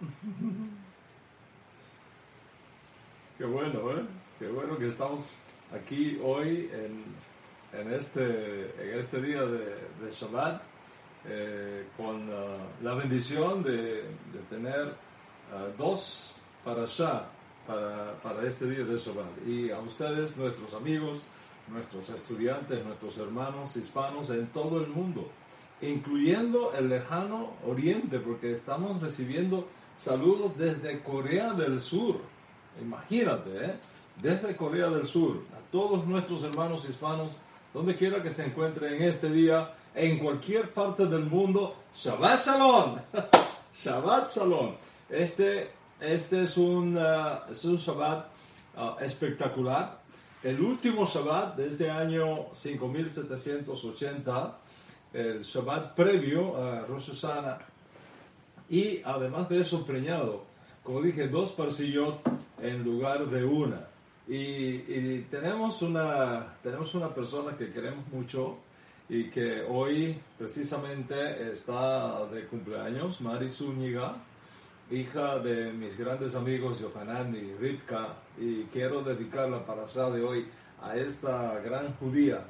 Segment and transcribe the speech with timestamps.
[3.38, 4.02] Qué bueno, ¿eh?
[4.38, 5.42] Qué bueno que estamos
[5.72, 7.04] aquí hoy en,
[7.78, 10.62] en este, en este día de, de Shabbat
[11.26, 14.94] eh, con uh, la bendición de, de tener uh,
[15.76, 17.26] dos parashá
[17.66, 19.46] para, para este día de Shabbat.
[19.46, 21.24] Y a ustedes, nuestros amigos,
[21.68, 25.28] nuestros estudiantes, nuestros hermanos hispanos en todo el mundo,
[25.82, 29.68] incluyendo el lejano oriente, porque estamos recibiendo
[30.00, 32.22] saludos desde Corea del Sur.
[32.80, 33.74] Imagínate, ¿eh?
[34.16, 37.36] desde Corea del Sur, a todos nuestros hermanos hispanos,
[37.74, 42.96] donde quiera que se encuentren en este día, en cualquier parte del mundo, Shabbat Shalom,
[43.72, 44.76] Shabbat Shalom.
[45.10, 45.70] Este,
[46.00, 48.26] este es, un, uh, es un Shabbat
[48.76, 50.00] uh, espectacular.
[50.42, 54.58] El último Shabbat de este año 5780,
[55.12, 57.58] el Shabbat previo a Rosh Hashanah,
[58.70, 60.44] y además de eso preñado,
[60.84, 62.22] como dije, dos parsillot
[62.62, 63.88] en lugar de una.
[64.28, 68.58] Y, y, tenemos, una, tenemos una persona que queremos mucho
[69.08, 74.14] y que hoy precisamente está de cumpleaños, Mari Zúñiga,
[74.88, 80.46] hija de mis grandes amigos Yohanan y Ripka, y quiero dedicar la parasha de hoy
[80.80, 82.44] a esta gran judía,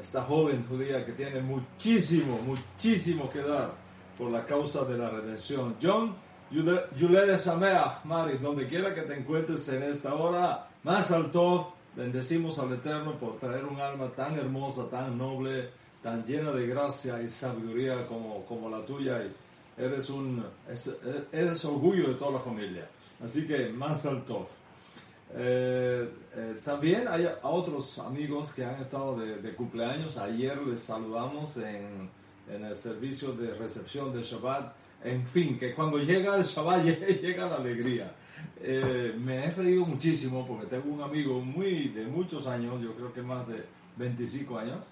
[0.00, 3.83] esta joven judía que tiene muchísimo, muchísimo que dar
[4.16, 5.76] por la causa de la redención.
[5.82, 6.14] John,
[6.50, 12.72] Yulere Sameach, Mari, donde quiera que te encuentres en esta hora, más alto, bendecimos al
[12.74, 15.70] Eterno por traer un alma tan hermosa, tan noble,
[16.02, 19.24] tan llena de gracia y sabiduría como, como la tuya.
[19.24, 19.32] Y
[19.82, 20.44] eres, un,
[21.32, 22.88] eres orgullo de toda la familia.
[23.22, 24.48] Así que más alto.
[25.36, 30.16] Eh, eh, también hay otros amigos que han estado de, de cumpleaños.
[30.18, 32.08] Ayer les saludamos en,
[32.48, 34.74] en el servicio de recepción de Shabbat.
[35.04, 36.84] En fin, que cuando llega el Shabbat
[37.22, 38.14] llega la alegría.
[38.60, 43.12] Eh, me he reído muchísimo porque tengo un amigo muy de muchos años, yo creo
[43.12, 43.64] que más de
[43.96, 44.84] 25 años,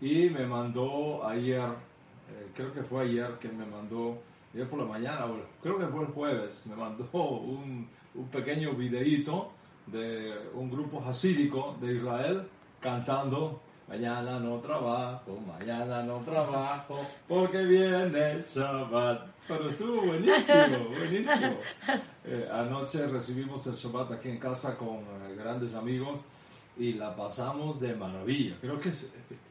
[0.00, 4.18] y me mandó ayer, eh, creo que fue ayer que me mandó,
[4.54, 5.26] ayer por la mañana,
[5.62, 9.52] creo que fue el jueves, me mandó un, un pequeño videíto
[9.86, 12.48] de un grupo hasídico de Israel
[12.80, 19.28] cantando Mañana no trabajo, mañana no trabajo, porque viene el Shabbat.
[19.46, 21.56] Pero estuvo buenísimo, buenísimo.
[22.24, 26.18] Eh, anoche recibimos el Shabbat aquí en casa con eh, grandes amigos
[26.76, 28.56] y la pasamos de maravilla.
[28.60, 28.90] Creo que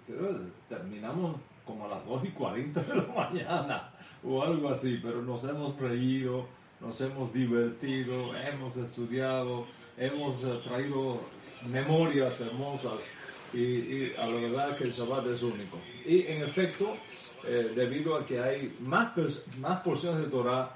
[0.06, 3.90] creo, terminamos como a las 2 y 40 de la mañana
[4.22, 6.46] o algo así, pero nos hemos reído,
[6.82, 9.66] nos hemos divertido, hemos estudiado,
[9.98, 11.22] hemos eh, traído
[11.70, 13.10] memorias hermosas
[13.56, 15.80] y, y, a la verdad que el Shabbat es único.
[16.06, 16.98] Y en efecto,
[17.44, 19.14] eh, debido a que hay más,
[19.60, 20.76] más porciones de Torah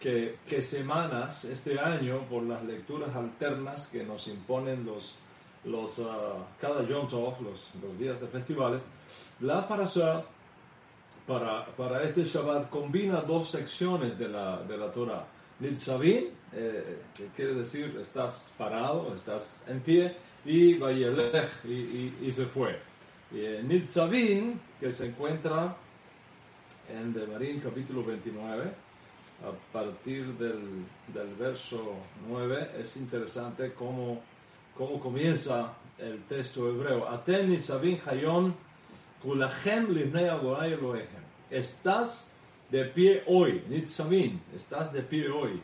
[0.00, 5.18] que, que, semanas este año por las lecturas alternas que nos imponen los,
[5.64, 8.88] los, uh, cada Yom Tov, los, los días de festivales,
[9.40, 10.24] la parasha
[11.26, 15.26] para, para este Shabbat combina dos secciones de la, de la Torah.
[15.60, 22.32] Nitzavim, eh, que quiere decir estás parado, estás en pie, y Vayelech, y, y, y,
[22.32, 22.78] se fue.
[23.32, 25.76] Y en Nitzavim, que se encuentra
[26.88, 28.64] en Devarim capítulo 29,
[29.42, 31.96] a partir del, del verso
[32.28, 34.20] 9, es interesante cómo,
[34.76, 37.08] cómo comienza el texto hebreo.
[37.08, 38.54] Aten Nitzavim Hayon,
[39.22, 41.24] Kulachem Livnei Adonai Elohechem.
[41.50, 42.36] Estás
[42.70, 45.62] de pie hoy, Nitzavim, estás de pie hoy,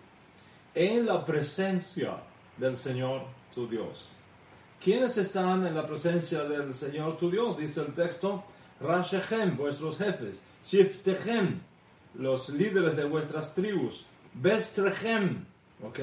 [0.75, 2.17] en la presencia
[2.57, 3.25] del Señor
[3.55, 4.13] tu Dios.
[4.83, 7.59] ¿Quiénes están en la presencia del Señor tu Dios?
[7.59, 8.43] Dice el texto,
[8.81, 11.61] Rashechem, vuestros jefes, Shiftechem,
[12.15, 15.45] los líderes de vuestras tribus, Bestrechem,
[15.83, 15.99] ¿ok?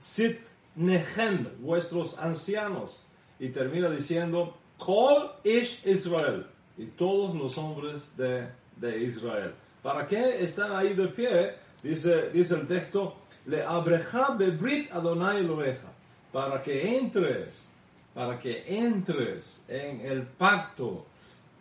[0.00, 3.06] Sitnechem, vuestros ancianos.
[3.38, 6.46] Y termina diciendo, Kol Ish Israel,
[6.78, 9.52] y todos los hombres de, de Israel.
[9.82, 11.56] ¿Para qué están ahí de pie?
[11.82, 15.92] Dice, dice el texto, Le abreja bebrit Adonai Eloheja,
[16.32, 17.70] para que entres
[18.18, 21.06] para que entres en el pacto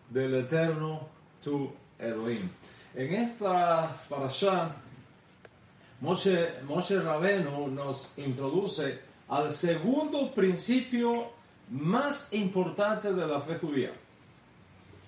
[0.09, 1.07] del eterno
[1.39, 2.50] tu Elohim.
[2.95, 4.75] en esta parasha,
[6.01, 9.00] Moshe, Moshe Rabenu nos introduce
[9.30, 11.31] al segundo principio
[11.69, 13.92] más importante de la fe judía.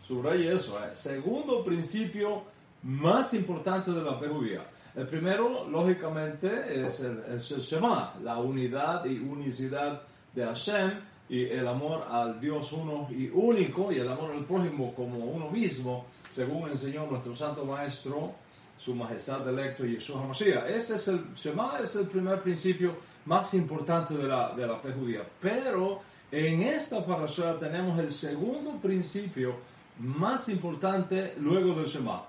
[0.04, 0.92] Subraya eso, ¿eh?
[0.94, 2.44] segundo principio
[2.84, 4.69] más importante de la fe judía.
[4.96, 10.04] El primero, lógicamente, es el, el Shema, la unidad y unicidad
[10.36, 14.93] de Hashem y el amor al Dios uno y único y el amor al prójimo
[14.95, 18.33] como uno mismo, según enseñó nuestro Santo Maestro,
[18.77, 20.69] su Majestad electo Yeshua HaMashiach.
[20.69, 22.95] Ese es el Shema, es el primer principio
[23.25, 25.21] más importante de la, de la fe judía.
[25.39, 29.55] Pero en esta parasha tenemos el segundo principio
[29.99, 32.25] más importante luego del Shema.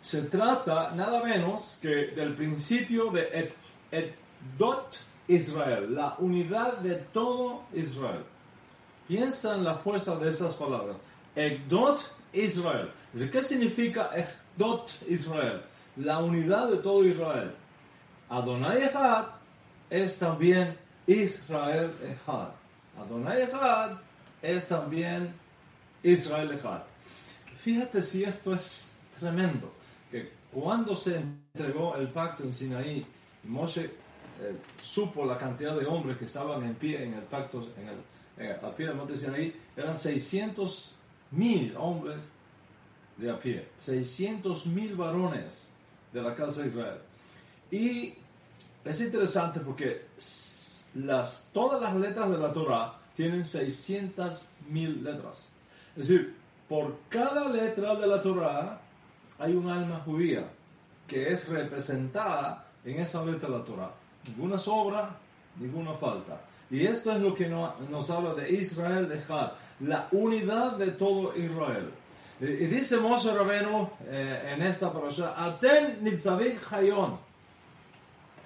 [0.00, 3.52] Se trata nada menos que del principio de
[3.90, 8.24] Edot Israel, la unidad de todo Israel.
[9.06, 10.96] Piensa en la fuerza de esas palabras.
[11.36, 12.90] Edot Israel.
[13.30, 15.62] ¿Qué significa Edot Israel?
[15.96, 17.54] La unidad de todo Israel.
[18.28, 19.26] Adonai Echad
[19.88, 22.48] es también Israel Echad.
[22.98, 23.98] Adonai Echad
[24.42, 25.32] es también
[26.02, 26.82] Israel Echad.
[27.56, 29.72] Fíjate si esto es tremendo,
[30.10, 33.06] que cuando se entregó el pacto en Sinaí,
[33.44, 33.90] Moshe
[34.40, 38.52] eh, supo la cantidad de hombres que estaban en pie en el pacto, en el,
[38.52, 40.94] a pie del monte Sinaí, eran 600
[41.32, 42.18] mil hombres
[43.16, 45.74] de a pie, 600 mil varones
[46.12, 46.98] de la casa de Israel.
[47.70, 48.14] Y
[48.84, 50.06] es interesante porque
[50.94, 55.52] las, todas las letras de la Torah tienen 600 mil letras.
[55.96, 56.34] Es decir,
[56.68, 58.80] por cada letra de la Torah
[59.38, 60.48] hay un alma judía
[61.06, 63.99] que es representada en esa letra de la Torah.
[64.26, 65.10] Ninguna sobra,
[65.58, 66.40] ninguna falta.
[66.70, 71.36] Y esto es lo que nos habla de Israel de Had, la unidad de todo
[71.36, 71.90] Israel.
[72.40, 77.18] Y, dice Moshe Rabenu eh, en esta parasha, Aten nitzavik hayon.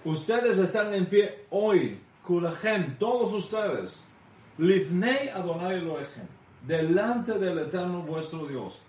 [0.04, 4.08] Ustedes están en pie hoy, kulachem, todos ustedes,
[4.58, 6.26] Livnei Adonai Elohim,
[6.66, 8.80] delante del Eterno vuestro Dios.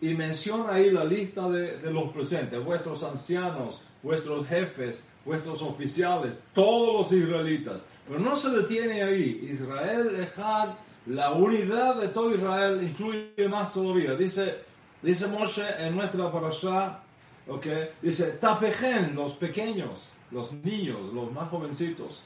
[0.00, 6.38] Y menciona ahí la lista de, de, los presentes, vuestros ancianos, vuestros jefes, vuestros oficiales,
[6.52, 7.80] todos los israelitas.
[8.06, 9.48] Pero no se detiene ahí.
[9.50, 10.70] Israel, Ejad,
[11.06, 14.14] la unidad de todo Israel incluye más todavía.
[14.14, 14.58] Dice,
[15.02, 17.00] dice Moshe en nuestra parasha,
[17.48, 22.24] okay, dice, tapejen, los pequeños, los niños, los más jovencitos.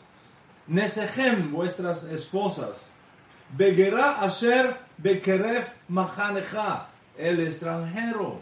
[0.66, 2.92] Nesejem, vuestras esposas.
[3.56, 6.89] Begerá asher bekeref mahaneja,
[7.28, 8.40] el extranjero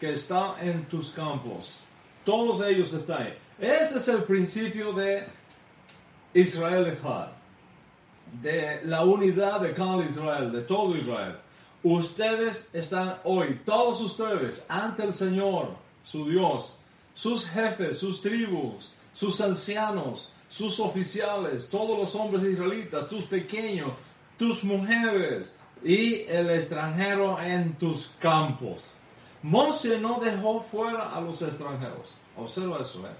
[0.00, 1.84] que está en tus campos.
[2.24, 3.38] Todos ellos están ahí.
[3.58, 5.26] Ese es el principio de
[6.34, 6.96] Israel
[8.40, 11.36] de la unidad de cada Israel, de todo Israel.
[11.82, 16.80] Ustedes están hoy, todos ustedes, ante el Señor, su Dios,
[17.14, 23.92] sus jefes, sus tribus, sus ancianos, sus oficiales, todos los hombres israelitas, tus pequeños,
[24.36, 29.00] tus mujeres y el extranjero en tus campos.
[29.42, 32.14] Moshe no dejó fuera a los extranjeros.
[32.36, 33.12] Observa eso, ¿eh?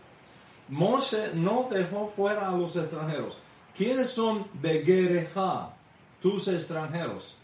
[0.68, 3.38] Moshe no dejó fuera a los extranjeros.
[3.76, 5.70] ¿Quiénes son Begereja,
[6.20, 7.38] tus extranjeros?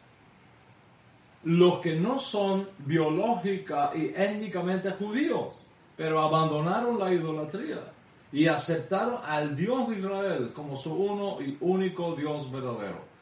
[1.45, 7.93] Los que no son biológica y étnicamente judíos, pero abandonaron la idolatría
[8.33, 13.14] y aceptaron al Dios de Israel como su uno y único Dios verdadero.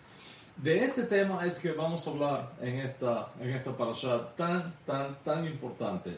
[0.56, 5.16] De este tema es que vamos a hablar en esta, en esta parasha tan, tan,
[5.25, 6.16] tan importante.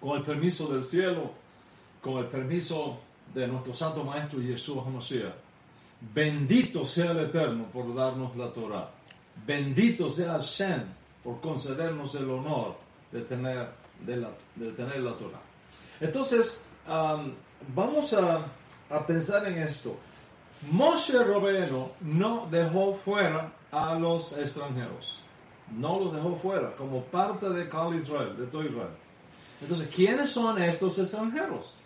[0.00, 1.30] Con el permiso del cielo,
[2.00, 2.98] con el permiso
[3.34, 5.34] de nuestro Santo Maestro Yeshua HaMashiach.
[6.14, 8.90] Bendito sea el Eterno por darnos la Torah.
[9.46, 10.82] Bendito sea Hashem
[11.22, 12.76] por concedernos el honor
[13.12, 13.68] de tener,
[14.00, 15.40] de la, de tener la Torah.
[16.00, 17.32] Entonces, um,
[17.74, 18.46] vamos a,
[18.88, 19.98] a, pensar en esto.
[20.62, 25.22] Moshe Robeno no dejó fuera a los extranjeros.
[25.76, 28.90] No los dejó fuera como parte de cada Israel, de todo Israel.
[29.60, 31.76] Entonces, ¿quiénes son estos extranjeros?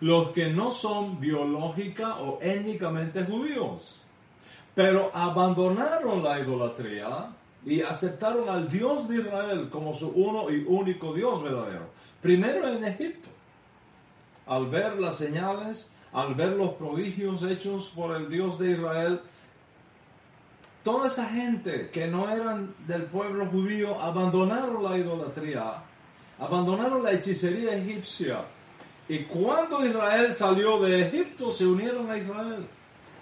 [0.00, 4.04] los que no son biológica o étnicamente judíos,
[4.74, 7.30] pero abandonaron la idolatría
[7.64, 11.90] y aceptaron al Dios de Israel como su uno y único Dios verdadero.
[12.22, 13.28] Primero en Egipto,
[14.46, 19.20] al ver las señales, al ver los prodigios hechos por el Dios de Israel,
[20.82, 25.82] toda esa gente que no eran del pueblo judío abandonaron la idolatría,
[26.38, 28.44] abandonaron la hechicería egipcia.
[29.08, 32.66] Y cuando Israel salió de Egipto, se unieron a Israel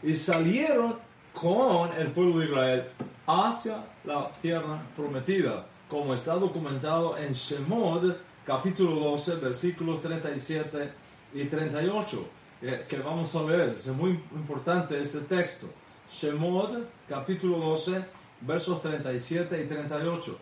[0.03, 0.97] y salieron
[1.33, 2.89] con el pueblo de Israel
[3.27, 10.91] hacia la tierra prometida, como está documentado en Shemot, capítulo 12, versículos 37
[11.35, 13.71] y 38, eh, que vamos a ver.
[13.71, 15.69] Es muy importante este texto.
[16.11, 18.05] Shemot, capítulo 12,
[18.41, 20.39] versos 37 y 38.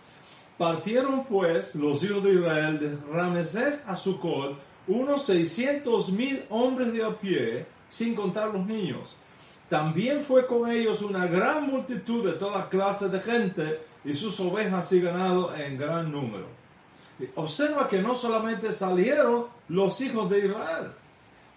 [0.57, 4.59] Partieron pues los hijos de Israel de Ramesés a Sucot
[4.89, 9.17] unos 600 mil hombres de a pie, sin contar los niños.
[9.69, 14.93] También fue con ellos una gran multitud de toda clase de gente y sus ovejas
[14.93, 16.47] y ganado en gran número.
[17.35, 20.93] Observa que no solamente salieron los hijos de Israel,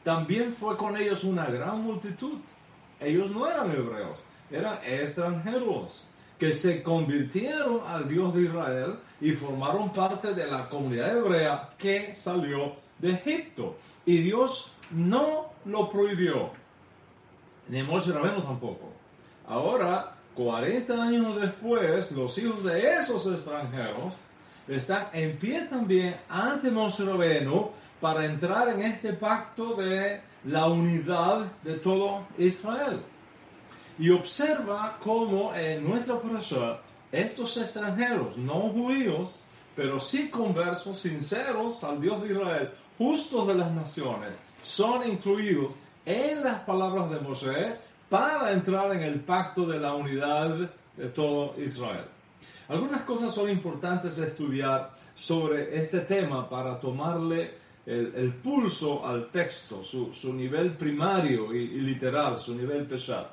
[0.10, 2.40] también fue con ellos una gran multitud.
[3.00, 9.94] Ellos no eran hebreos, eran extranjeros que se convirtieron al Dios de Israel y formaron
[9.94, 13.78] parte de la comunidad hebrea que salió de Egipto.
[14.04, 16.50] Y Dios no lo prohibió,
[17.68, 18.92] ni Moshe Rabenu tampoco.
[19.48, 24.20] Ahora, 40 años después, los hijos de esos extranjeros
[24.68, 31.52] están en pie también ante Moshe Rabenu para entrar en este pacto de la unidad
[31.64, 33.02] de todo Israel.
[33.98, 36.80] Y observa cómo en nuestra parasha
[37.12, 39.44] estos extranjeros, no judíos,
[39.76, 45.76] pero sí conversos, sinceros al Dios de Israel, justos de las naciones, son incluidos
[46.06, 47.78] en las palabras de Moshe
[48.10, 52.06] para entrar en el pacto de la unidad de todo Israel.
[52.68, 57.56] Algunas cosas son importantes estudiar sobre este tema para tomarle
[57.90, 63.30] el, pulso al texto, su, nivel primario y, literal, su nivel pesado.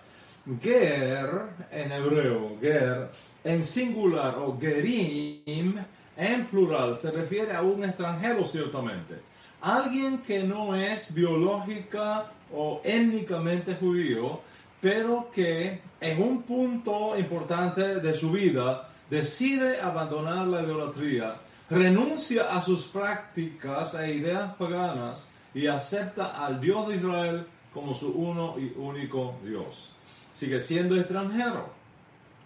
[0.62, 1.28] Ger
[1.70, 3.10] en hebreo, ger
[3.44, 5.74] en singular o gerim
[6.16, 9.16] en plural se refiere a un extranjero ciertamente.
[9.60, 14.40] Alguien que no es biológica o étnicamente judío,
[14.80, 21.36] pero que en un punto importante de su vida decide abandonar la idolatría
[21.68, 28.12] renuncia a sus prácticas e ideas paganas y acepta al Dios de Israel como su
[28.12, 29.92] uno y único Dios.
[30.32, 31.70] Sigue siendo extranjero.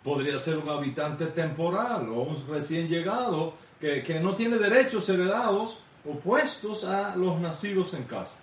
[0.02, 5.80] Podría ser un habitante temporal o un recién llegado que, que no tiene derechos heredados
[6.08, 8.38] opuestos a los nacidos en casa.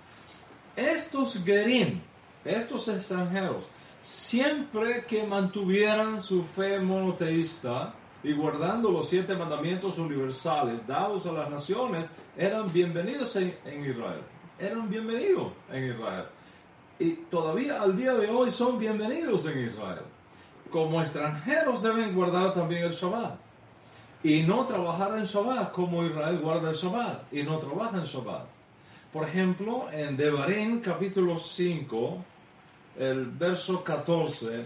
[0.75, 2.01] Estos gerim,
[2.45, 3.65] estos extranjeros,
[3.99, 7.93] siempre que mantuvieran su fe monoteísta,
[8.23, 12.05] y guardando los siete mandamientos universales dados a las naciones,
[12.35, 14.21] eran bienvenidos en, Israel.
[14.59, 16.25] Eran bienvenidos en Israel.
[16.99, 20.01] Y todavía al día de hoy son bienvenidos en Israel.
[20.71, 23.37] Como extranjeros deben guardar también el Shabbat.
[24.23, 28.45] Y no trabajar en Shabbat como Israel guarda el Shabbat y no trabaja en Shabbat.
[29.13, 32.17] Por ejemplo, en Devarim capítulo 5,
[32.97, 34.65] el verso 14,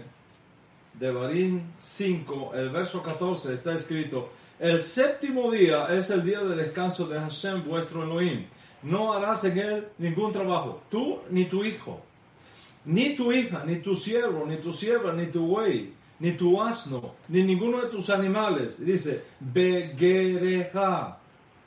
[0.94, 6.54] de Barín 5, el verso 14, está escrito, el séptimo día es el día de
[6.54, 8.46] descanso de Hashem vuestro Elohim.
[8.82, 12.00] No harás en él ningún trabajo, tú ni tu hijo,
[12.84, 17.14] ni tu hija, ni tu siervo, ni tu sierva, ni tu buey, ni tu asno,
[17.28, 18.84] ni ninguno de tus animales.
[18.84, 21.18] Dice, begereja,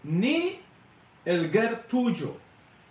[0.03, 0.59] ni
[1.25, 2.37] el ger tuyo,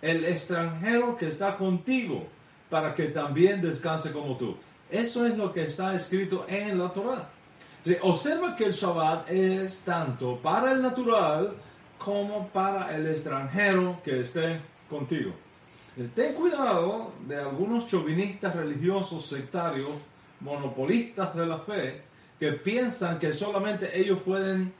[0.01, 2.27] el extranjero que está contigo,
[2.69, 4.57] para que también descanse como tú.
[4.89, 7.29] Eso es lo que está escrito en la Torah.
[8.01, 11.55] Observa que el Shabbat es tanto para el natural
[11.97, 15.33] como para el extranjero que esté contigo.
[16.13, 19.91] Ten cuidado de algunos chauvinistas religiosos sectarios,
[20.41, 22.01] monopolistas de la fe,
[22.39, 24.73] que piensan que solamente ellos pueden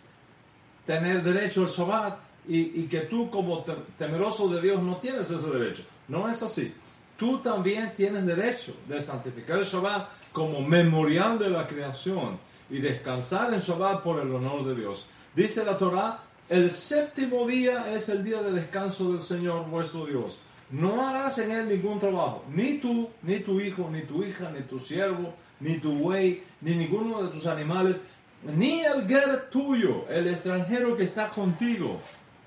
[0.85, 3.63] tener derecho al Shabbat y, y que tú como
[3.97, 5.83] temeroso de Dios no tienes ese derecho.
[6.07, 6.73] No es así
[7.17, 12.37] tú también tienes derecho de santificar el Shabbat como memorial de la creación
[12.69, 15.07] y descansar en Shabbat por el honor de Dios.
[15.35, 16.19] Dice la Torah,
[16.49, 20.39] el séptimo día es el día de descanso del Señor vuestro Dios.
[20.71, 24.61] No harás en él ningún trabajo, ni tú, ni tu hijo, ni tu hija, ni
[24.61, 28.05] tu siervo, ni tu buey, ni ninguno de tus animales,
[28.43, 31.99] ni el guer tuyo, el extranjero que está contigo,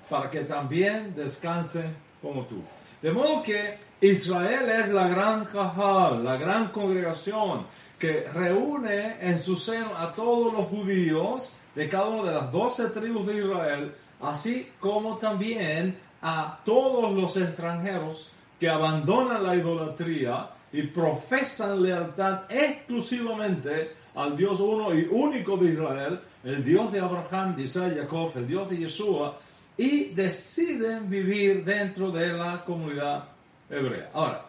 [0.09, 1.89] para que también descanse
[2.21, 2.61] como tú.
[3.01, 7.65] De modo que Israel es la gran cajal, la gran congregación
[7.97, 12.85] que reúne en su seno a todos los judíos de cada una de las doce
[12.91, 20.83] tribus de Israel, así como también a todos los extranjeros que abandonan la idolatría y
[20.83, 27.63] profesan lealtad exclusivamente al Dios uno y único de Israel, el Dios de Abraham, de
[27.63, 29.37] Isaac, Jacob, el Dios de Yeshua,
[29.77, 33.38] y deciden vivir dentro de la comunidad
[33.69, 34.09] hebrea.
[34.13, 34.45] Ahora,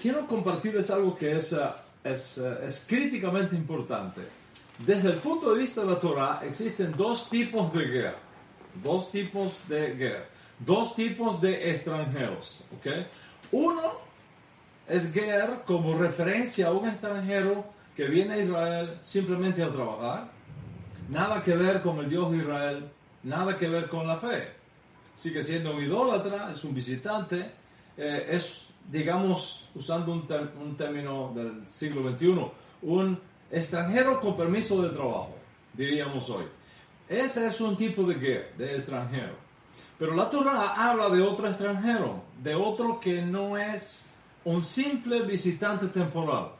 [0.00, 1.58] quiero compartirles algo que es, eh,
[2.04, 4.22] es, eh, es críticamente importante.
[4.78, 8.18] Desde el punto de vista de la Torah existen dos tipos de guerra.
[8.82, 10.26] dos tipos de guerra,
[10.58, 12.64] dos tipos de extranjeros.
[12.76, 12.86] ¿ok?
[13.52, 13.92] Uno
[14.86, 17.64] es guerra como referencia a un extranjero
[17.96, 20.30] que viene a Israel simplemente a trabajar,
[21.08, 22.88] nada que ver con el Dios de Israel,
[23.24, 24.48] nada que ver con la fe.
[25.16, 27.50] Sigue siendo un idólatra, es un visitante,
[27.98, 30.26] eh, es, digamos, usando un,
[30.62, 32.50] un término del siglo XXI,
[32.82, 33.18] un
[33.50, 35.34] extranjero con permiso de trabajo,
[35.74, 36.44] diríamos hoy.
[37.08, 39.34] Ese es un tipo de guerra, de extranjero.
[39.98, 44.14] Pero la Torah habla de otro extranjero, de otro que no es
[44.44, 46.50] un simple visitante temporal,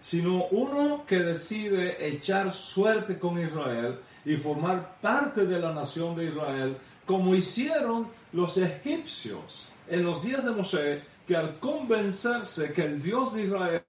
[0.00, 6.26] sino uno que decide echar suerte con Israel y formar parte de la nación de
[6.26, 6.76] Israel,
[7.12, 13.34] como hicieron los egipcios en los días de Moshe, que al convencerse que el Dios
[13.34, 13.82] de Israel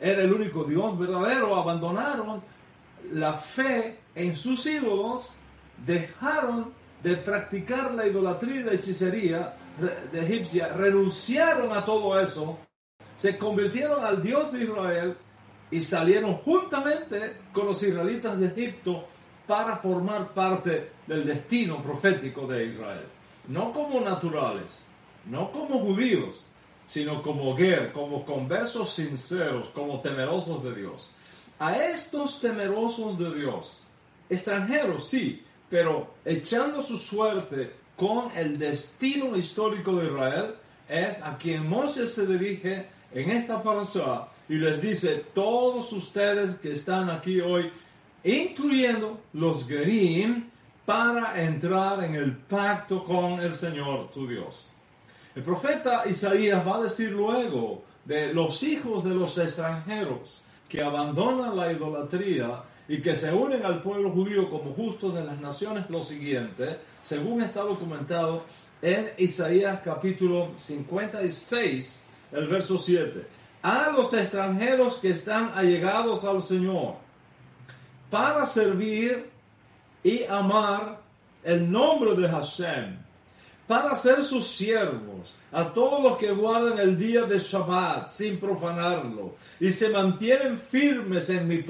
[0.00, 2.42] era el único Dios verdadero, abandonaron
[3.12, 5.36] la fe en sus ídolos,
[5.84, 9.56] dejaron de practicar la idolatría y la hechicería
[10.10, 12.58] de egipcia, renunciaron a todo eso,
[13.14, 15.16] se convirtieron al Dios de Israel
[15.70, 19.06] y salieron juntamente con los israelitas de Egipto
[19.46, 23.06] para formar parte del destino profético de Israel.
[23.48, 24.86] No como naturales,
[25.26, 26.44] no como judíos,
[26.86, 31.14] sino como Ger, como conversos sinceros, como temerosos de Dios.
[31.58, 33.82] A estos temerosos de Dios,
[34.28, 40.54] extranjeros sí, pero echando su suerte con el destino histórico de Israel,
[40.88, 46.72] es a quien Moses se dirige en esta parasha y les dice, todos ustedes que
[46.72, 47.70] están aquí hoy,
[48.22, 50.50] incluyendo los Gerim,
[50.84, 54.70] para entrar en el pacto con el Señor tu Dios.
[55.34, 61.56] El profeta Isaías va a decir luego de los hijos de los extranjeros que abandonan
[61.56, 66.02] la idolatría y que se unen al pueblo judío como justos de las naciones lo
[66.02, 68.44] siguiente, según está documentado
[68.82, 73.26] en Isaías capítulo 56, el verso 7.
[73.62, 76.96] A los extranjeros que están allegados al Señor
[78.10, 79.33] para servir
[80.04, 81.00] y amar
[81.42, 82.98] el nombre de Hashem
[83.66, 89.36] para ser sus siervos, a todos los que guardan el día de Shabbat sin profanarlo.
[89.58, 91.64] Y se mantienen firmes en mi,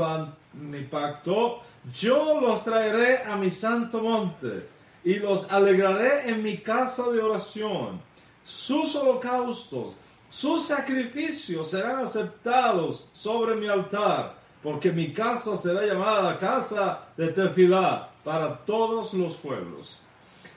[0.54, 1.60] mi pacto,
[1.92, 4.66] yo los traeré a mi santo monte
[5.04, 8.00] y los alegraré en mi casa de oración.
[8.42, 9.96] Sus holocaustos,
[10.28, 18.13] sus sacrificios serán aceptados sobre mi altar, porque mi casa será llamada casa de tefilá
[18.24, 20.02] para todos los pueblos.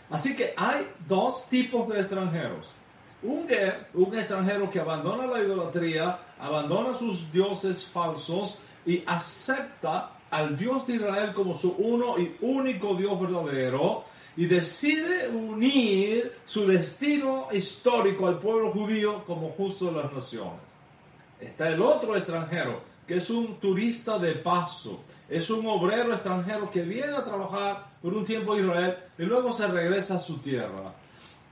[0.09, 2.71] Así que hay dos tipos de extranjeros.
[3.23, 3.47] Un,
[3.93, 10.95] un extranjero que abandona la idolatría, abandona sus dioses falsos y acepta al Dios de
[10.95, 14.05] Israel como su uno y único Dios verdadero
[14.37, 20.61] y decide unir su destino histórico al pueblo judío como justo de las naciones.
[21.39, 26.81] Está el otro extranjero, que es un turista de paso, es un obrero extranjero que
[26.81, 30.93] viene a trabajar por un tiempo en Israel y luego se regresa a su tierra.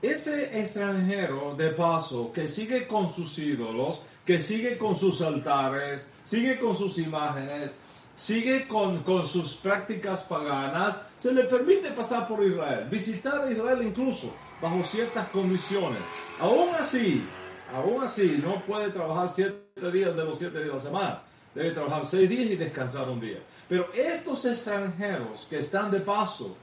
[0.02, 6.58] Ese extranjero de paso que sigue con sus ídolos, que sigue con sus altares, sigue
[6.58, 7.78] con sus imágenes,
[8.16, 13.82] sigue con, con sus prácticas paganas, se le permite pasar por Israel, visitar a Israel
[13.82, 16.02] incluso bajo ciertas condiciones.
[16.40, 17.26] Aún así,
[17.74, 21.24] aún así, no puede trabajar siete días de los siete días de la semana
[21.56, 23.40] debe trabajar seis días y descansar un día.
[23.68, 26.56] Pero estos extranjeros que están de paso,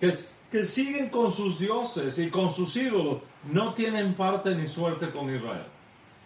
[0.00, 0.12] que,
[0.50, 5.34] que siguen con sus dioses y con sus ídolos, no tienen parte ni suerte con
[5.34, 5.66] Israel.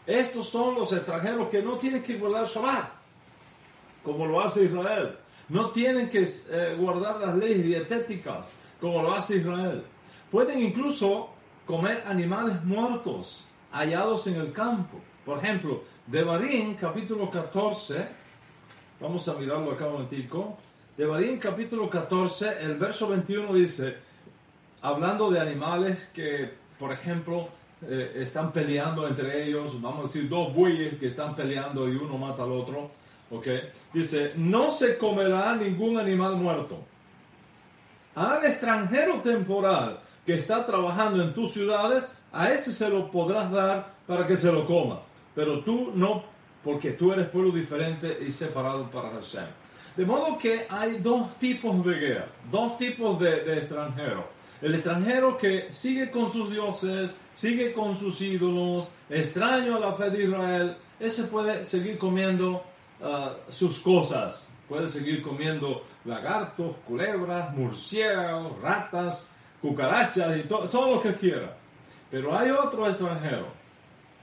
[0.06, 2.90] Estos son los extranjeros que no tienen que guardar Shabbat,
[4.02, 5.16] como lo hace Israel.
[5.48, 9.82] No tienen que eh, guardar las leyes dietéticas, como lo hace Israel.
[10.30, 11.30] Pueden incluso
[11.66, 14.98] comer animales muertos hallados en el campo.
[15.24, 18.08] Por ejemplo, Devarim, capítulo 14,
[19.02, 20.56] vamos a mirarlo acá un momentico.
[20.96, 23.96] Devarim, capítulo 14, el verso 21 dice,
[24.80, 27.48] hablando de animales que, por ejemplo,
[27.82, 32.16] eh, están peleando entre ellos, vamos a decir dos bueyes que están peleando y uno
[32.16, 32.90] mata al otro,
[33.30, 33.48] ¿ok?
[33.92, 36.78] Dice, no se comerá ningún animal muerto.
[38.14, 43.94] Al extranjero temporal que está trabajando en tus ciudades, a ese se lo podrás dar
[44.06, 45.00] para que se lo coma
[45.34, 46.24] pero tú no,
[46.64, 49.46] porque tú eres pueblo diferente y separado para Hashem.
[49.96, 54.24] De modo que hay dos tipos de guerra, dos tipos de, extranjeros.
[54.62, 60.08] El extranjero que sigue con sus dioses, sigue con sus ídolos, extraño a la fe
[60.10, 62.64] de Israel, ese puede seguir comiendo
[63.00, 71.12] uh, sus cosas, puede seguir comiendo lagartos, culebras, murciélagos, ratas, cucarachas y todo lo que
[71.14, 71.56] quiera.
[72.10, 73.48] Pero hay otro extranjero,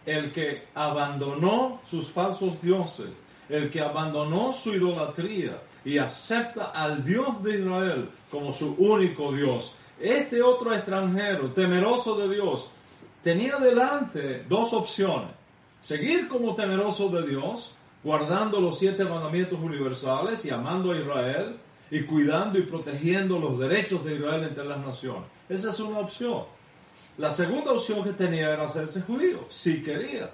[0.09, 3.09] el que abandonó sus falsos dioses,
[3.47, 9.75] el que abandonó su idolatría y acepta al Dios de Israel como su único Dios.
[9.99, 12.71] Este otro extranjero, temeroso de Dios,
[13.23, 15.29] tenía delante dos opciones.
[15.79, 21.57] Seguir como temeroso de Dios, guardando los siete mandamientos universales y amando a Israel
[21.91, 25.25] y cuidando y protegiendo los derechos de Israel entre las naciones.
[25.47, 26.45] Esa es una opción.
[27.19, 30.29] La segunda opción que tenía era hacerse judío, si quería.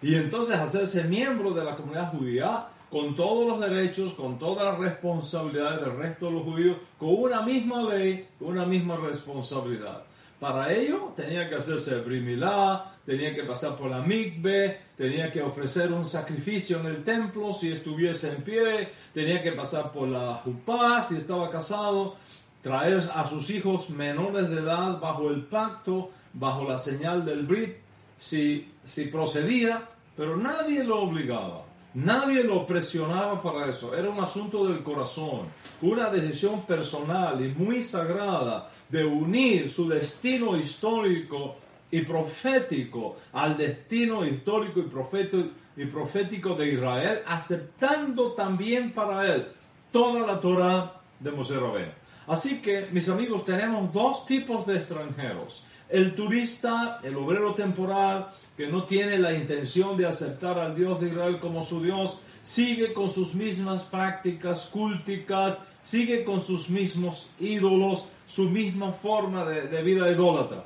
[0.00, 4.78] Y entonces hacerse miembro de la comunidad judía con todos los derechos, con todas las
[4.78, 10.04] responsabilidades del resto de los judíos, con una misma ley, una misma responsabilidad.
[10.40, 15.92] Para ello tenía que hacerse brimilá, tenía que pasar por la mikve, tenía que ofrecer
[15.92, 21.02] un sacrificio en el templo si estuviese en pie, tenía que pasar por la jupá
[21.02, 22.16] si estaba casado,
[22.62, 27.76] traer a sus hijos menores de edad bajo el pacto, bajo la señal del brit,
[28.18, 31.64] si, si procedía, pero nadie lo obligaba.
[31.94, 35.48] Nadie lo presionaba para eso, era un asunto del corazón,
[35.82, 41.56] una decisión personal y muy sagrada de unir su destino histórico
[41.90, 49.48] y profético al destino histórico y profético, y profético de Israel, aceptando también para él
[49.90, 51.92] toda la Torah de Moshe Rabén.
[52.26, 55.66] Así que, mis amigos, tenemos dos tipos de extranjeros.
[55.92, 61.08] El turista, el obrero temporal, que no tiene la intención de aceptar al Dios de
[61.08, 68.08] Israel como su Dios, sigue con sus mismas prácticas culticas, sigue con sus mismos ídolos,
[68.26, 70.64] su misma forma de, vida idólatra.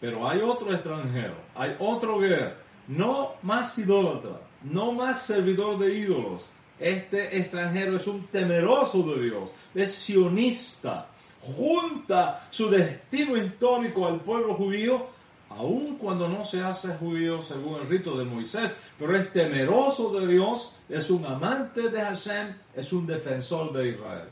[0.00, 2.52] Pero hay otro extranjero, hay otro guerrero,
[2.86, 6.52] no más idólatra, no más servidor de ídolos.
[6.78, 11.08] Este extranjero es un temeroso de Dios, es sionista,
[11.42, 15.06] junta su destino histórico al pueblo judío,
[15.50, 20.26] aun cuando no se hace judío según el rito de Moisés, pero es temeroso de
[20.26, 24.28] Dios, es un amante de Hashem, es un defensor de Israel.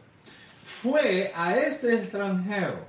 [0.65, 2.81] Fue a este extranjero,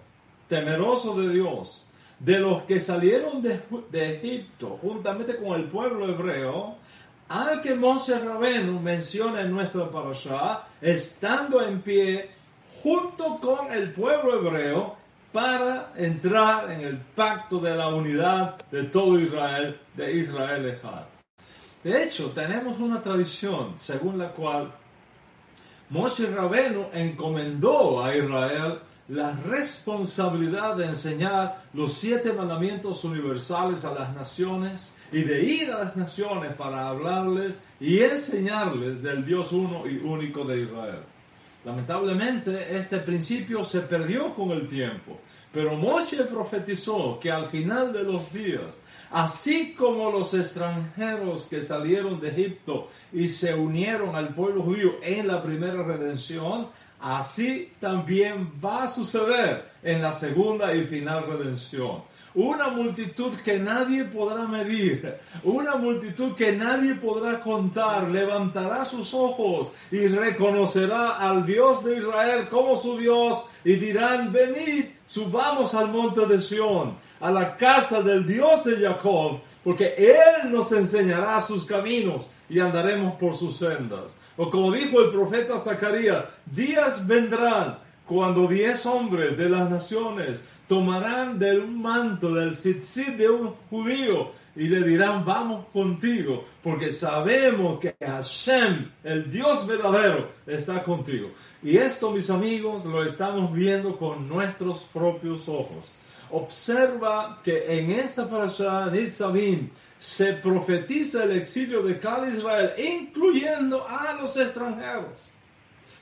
[0.50, 6.76] temeroso de Dios, de los que salieron de, Egipto juntamente con el pueblo hebreo,
[7.30, 12.37] al que Moshe Rabenu menciona en nuestra parasha, estando en pie
[12.84, 14.96] junto con el pueblo hebreo
[15.32, 21.04] para entrar en el pacto de la unidad de todo Israel, de Israel Ejad.
[21.84, 24.72] De hecho, tenemos una tradición según la cual
[25.90, 34.13] Moshe Rabenu encomendó a Israel la responsabilidad de enseñar los siete mandamientos universales a las
[34.13, 39.98] naciones y de ir a las naciones para hablarles y enseñarles del Dios uno y
[39.98, 41.04] único de Israel.
[41.68, 45.20] Lamentablemente, este principio se perdió con el tiempo,
[45.52, 48.80] pero Moshe profetizó que al final de los días,
[49.12, 55.28] así como los extranjeros que salieron de Egipto y se unieron al pueblo judío en
[55.28, 56.70] la primera redención,
[57.02, 62.02] así también va a suceder en la segunda y final redención
[62.34, 69.72] una multitud que nadie podrá medir, una multitud que nadie podrá contar, levantará sus ojos
[69.92, 76.26] y reconocerá al Dios de Israel como su Dios y dirán, venid, subamos al monte
[76.26, 82.32] de Sión, a la casa del Dios de Jacob, porque Él nos enseñará sus caminos
[82.50, 84.16] y andaremos por sus sendas.
[84.38, 91.40] O como dijo el profeta Zacarías, días vendrán cuando diez hombres de las naciones tomarán
[91.40, 97.80] de un manto del tzitzit de un judío y le dirán, vamos contigo, porque sabemos
[97.80, 101.30] que Hashem, el Dios verdadero, está contigo.
[101.62, 105.94] Y esto, mis amigos, lo estamos viendo con nuestros propios ojos.
[106.32, 114.14] Observa que en esta parasha, Nitzavim, se profetiza el exilio de Cal Israel, incluyendo a
[114.20, 115.37] los extranjeros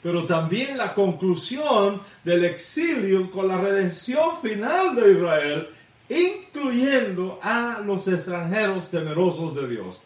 [0.05, 5.67] pero también la conclusión del exilio con la redención final de Israel,
[6.07, 10.03] incluyendo a los extranjeros temerosos de Dios.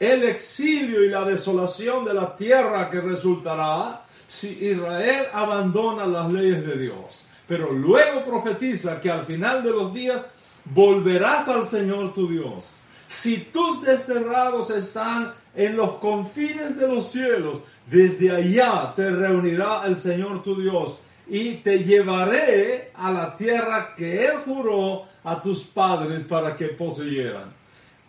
[0.00, 6.66] El exilio y la desolación de la tierra que resultará si Israel abandona las leyes
[6.66, 7.28] de Dios.
[7.46, 10.24] Pero luego profetiza que al final de los días
[10.64, 12.80] volverás al Señor tu Dios.
[13.08, 19.96] Si tus desterrados están en los confines de los cielos, desde allá te reunirá el
[19.96, 26.24] Señor tu Dios y te llevaré a la tierra que Él juró a tus padres
[26.24, 27.52] para que poseyeran.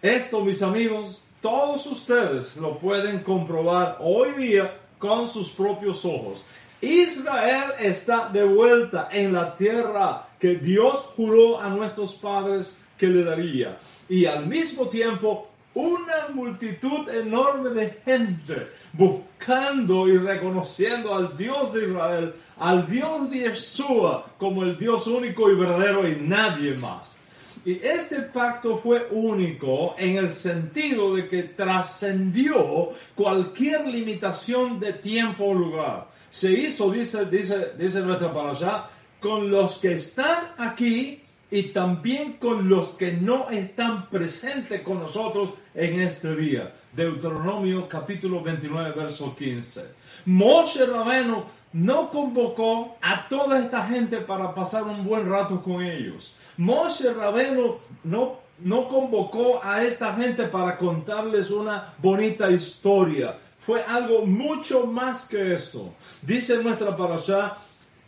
[0.01, 6.45] Esto, mis amigos, todos ustedes lo pueden comprobar hoy día con sus propios ojos.
[6.81, 13.23] Israel está de vuelta en la tierra que Dios juró a nuestros padres que le
[13.23, 13.77] daría.
[14.09, 21.87] Y al mismo tiempo una multitud enorme de gente buscando y reconociendo al Dios de
[21.87, 27.21] Israel, al Dios de Yeshua como el Dios único y verdadero y nadie más.
[27.63, 35.45] Y este pacto fue único en el sentido de que trascendió cualquier limitación de tiempo
[35.45, 36.07] o lugar.
[36.29, 38.89] Se hizo, dice, dice, dice nuestra allá,
[39.19, 45.53] con los que están aquí y también con los que no están presentes con nosotros
[45.73, 46.73] en este día.
[46.91, 49.85] Deuteronomio capítulo 29, verso 15.
[50.25, 56.35] Moshe Rabeno no convocó a toda esta gente para pasar un buen rato con ellos.
[56.57, 63.37] Moshe Rabeno no, no convocó a esta gente para contarles una bonita historia.
[63.59, 65.93] Fue algo mucho más que eso.
[66.21, 67.57] Dice nuestra parasha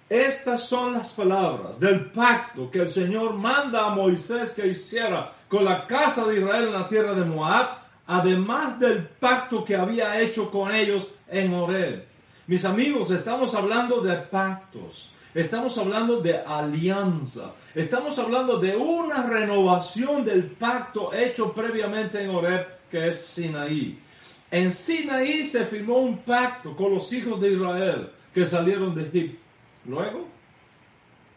[0.10, 5.64] estas son las palabras del pacto que el Señor manda a Moisés que hiciera con
[5.64, 10.50] la casa de Israel en la tierra de Moab, además del pacto que había hecho
[10.50, 12.06] con ellos en Orel.
[12.48, 20.26] Mis amigos, estamos hablando de pactos, estamos hablando de alianza, estamos hablando de una renovación
[20.26, 24.00] del pacto hecho previamente en Orel, que es Sinaí.
[24.50, 29.49] En Sinaí se firmó un pacto con los hijos de Israel que salieron de Egipto.
[29.90, 30.28] Luego,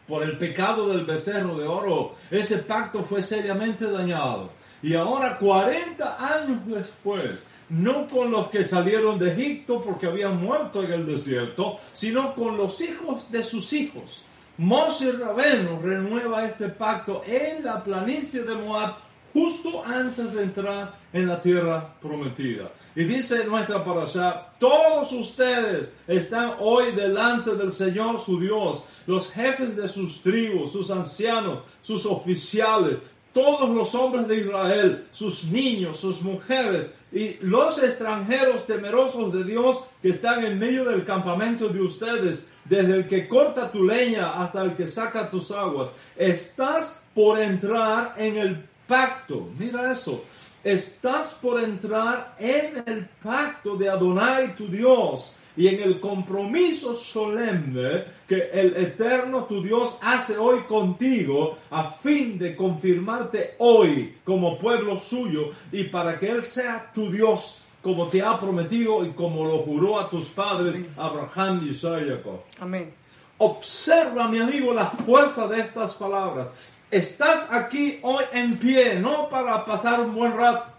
[0.07, 4.51] por el pecado del becerro de oro, ese pacto fue seriamente dañado.
[4.83, 10.83] Y ahora, 40 años después, no con los que salieron de Egipto porque habían muerto
[10.83, 14.25] en el desierto, sino con los hijos de sus hijos.
[14.57, 18.97] Moshe Rabeno renueva este pacto en la planicie de Moab
[19.33, 22.69] justo antes de entrar en la tierra prometida.
[22.95, 29.75] Y dice nuestra parasha, todos ustedes están hoy delante del Señor su Dios, los jefes
[29.75, 32.99] de sus tribus, sus ancianos, sus oficiales,
[33.33, 39.83] todos los hombres de Israel, sus niños, sus mujeres y los extranjeros temerosos de Dios
[40.01, 44.61] que están en medio del campamento de ustedes, desde el que corta tu leña hasta
[44.61, 45.89] el que saca tus aguas.
[46.15, 49.49] Estás por entrar en el pacto.
[49.57, 50.23] Mira eso.
[50.63, 58.05] Estás por entrar en el pacto de Adonai tu Dios y en el compromiso solemne
[58.25, 64.97] que el eterno tu Dios hace hoy contigo a fin de confirmarte hoy como pueblo
[64.97, 69.59] suyo y para que Él sea tu Dios como te ha prometido y como lo
[69.59, 72.39] juró a tus padres Abraham, y Jacob.
[72.59, 72.93] Amén.
[73.39, 76.47] Observa, mi amigo, la fuerza de estas palabras.
[76.93, 80.73] Estás aquí hoy en pie, no para pasar un buen rato.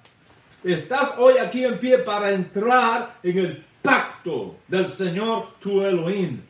[0.62, 6.40] Estás hoy aquí en pie para entrar en el pacto del Señor tu Elohim.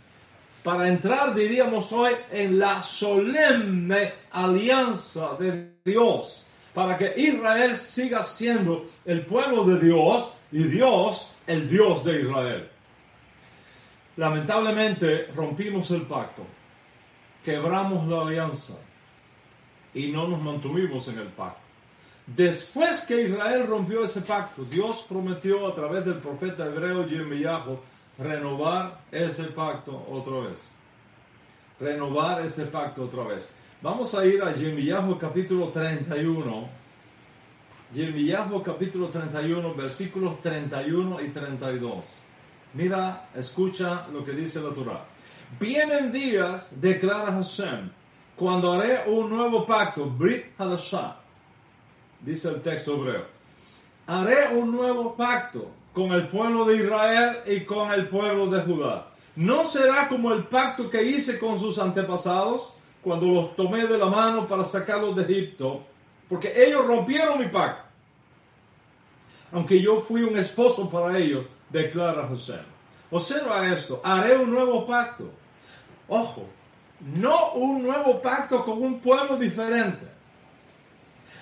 [0.62, 6.46] Para entrar, diríamos hoy, en la solemne alianza de Dios.
[6.74, 12.68] Para que Israel siga siendo el pueblo de Dios y Dios el Dios de Israel.
[14.16, 16.44] Lamentablemente rompimos el pacto.
[17.42, 18.74] Quebramos la alianza
[19.94, 21.61] y no nos mantuvimos en el pacto.
[22.26, 27.78] Después que Israel rompió ese pacto, Dios prometió a través del profeta hebreo Yirmiyahu
[28.18, 30.78] renovar ese pacto otra vez.
[31.78, 33.54] Renovar ese pacto otra vez.
[33.83, 36.68] Vamos a ir a Yirmiyahu capítulo 31.
[37.92, 42.24] Yirmiyahu capítulo 31, versículos 31 y 32.
[42.72, 45.04] Mira, escucha lo que dice la Torah.
[45.61, 47.90] Vienen días, declara Hashem,
[48.37, 51.16] cuando haré un nuevo pacto, Brit Hadashah,
[52.20, 53.27] dice el texto hebreo,
[54.07, 59.07] haré un nuevo pacto con el pueblo de Israel y con el pueblo de Judá.
[59.37, 64.07] No será como el pacto que hice con sus antepasados cuando los tomé de la
[64.07, 65.85] mano para sacarlos de Egipto,
[66.29, 67.85] porque ellos rompieron mi pacto.
[69.53, 72.59] Aunque yo fui un esposo para ellos, declara José.
[73.11, 75.31] Observa esto, haré un nuevo pacto.
[76.09, 76.47] Ojo,
[77.00, 80.09] no un nuevo pacto con un pueblo diferente.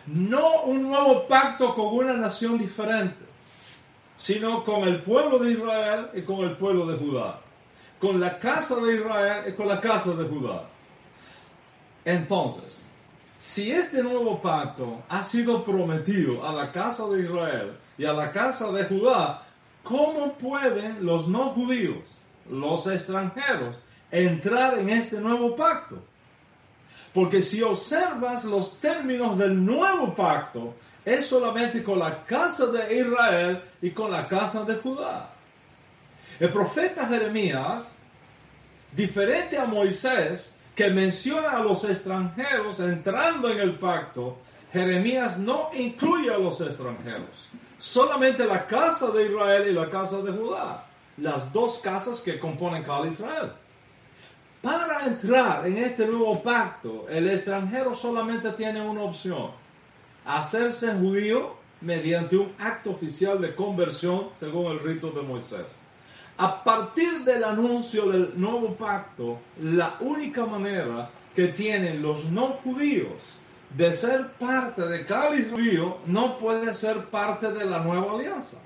[0.07, 3.25] No un nuevo pacto con una nación diferente,
[4.17, 7.41] sino con el pueblo de Israel y con el pueblo de Judá.
[8.01, 10.65] Con la casa de Israel y con la casa de Judá.
[12.05, 12.91] Entonces,
[13.39, 18.33] si este nuevo pacto ha sido prometido a la casa de Israel y a la
[18.33, 19.45] casa de Judá,
[19.85, 23.77] ¿cómo pueden los no judíos, los extranjeros,
[24.13, 26.01] entrar en este nuevo pacto.
[27.13, 33.63] Porque si observas los términos del nuevo pacto, es solamente con la casa de Israel
[33.81, 35.31] y con la casa de Judá.
[36.39, 38.01] El profeta Jeremías,
[38.93, 44.39] diferente a Moisés, que menciona a los extranjeros entrando en el pacto,
[44.73, 50.33] Jeremías no incluye a los extranjeros, solamente la casa de Israel y la casa de
[50.33, 50.87] Judá,
[51.19, 53.53] las dos casas que componen cada Israel.
[54.63, 59.51] Para entrar en este nuevo pacto, el extranjero solamente tiene una opción,
[60.25, 65.83] hacerse judío mediante un acto oficial de conversión según el rito de Moisés.
[66.39, 73.45] A partir del anuncio del nuevo pacto, la única manera que tienen los no judíos
[73.77, 78.63] de ser parte de cada judío no puede ser parte de la nueva alianza.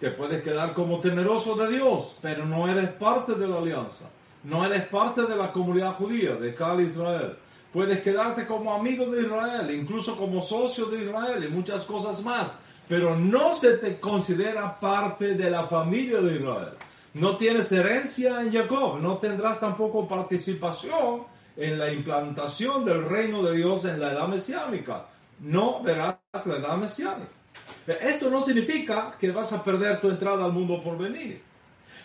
[0.00, 4.08] Te puedes quedar como temeroso de Dios, pero no eres parte de la alianza.
[4.44, 7.36] No eres parte de la comunidad judía, de cada Israel.
[7.72, 12.58] Puedes quedarte como amigo de Israel, incluso como socio de Israel y muchas cosas más,
[12.86, 16.74] pero no se te considera parte de la familia de Israel.
[17.14, 21.24] No tienes herencia en Jacob, no tendrás tampoco participación
[21.56, 25.06] en la implantación del reino de Dios en la edad mesiánica.
[25.40, 27.32] No verás la edad mesiánica.
[27.86, 31.42] Esto no significa que vas a perder tu entrada al mundo por venir.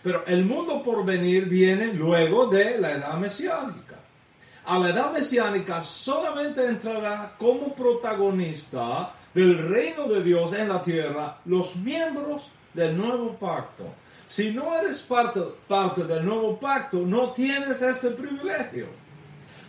[0.02, 3.96] Pero el mundo por venir viene luego de la edad mesiánica.
[4.66, 11.40] A la edad mesiánica solamente entrará como protagonista del reino de Dios en la tierra
[11.46, 13.86] los miembros del nuevo pacto.
[14.26, 18.86] Si no eres parte, parte del nuevo pacto, no tienes ese privilegio.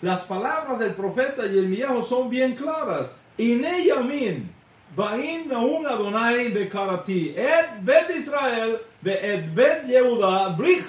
[0.03, 3.14] Las palabras del profeta Yermiyahu son bien claras.
[3.38, 4.53] Ineyamin,
[4.96, 10.85] Ba'in Naum Adonai Bekarati, Et Bet Israel, Et Bet Yehuda, Brit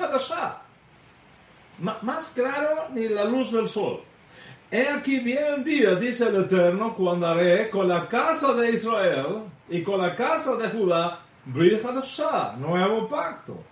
[1.79, 4.01] Más claro ni la luz del sol.
[4.71, 9.43] He aquí viene el día, dice el Eterno, cuando haré con la casa de Israel
[9.69, 11.83] y con la casa de Judá, Brit
[12.57, 13.63] nuevo pacto.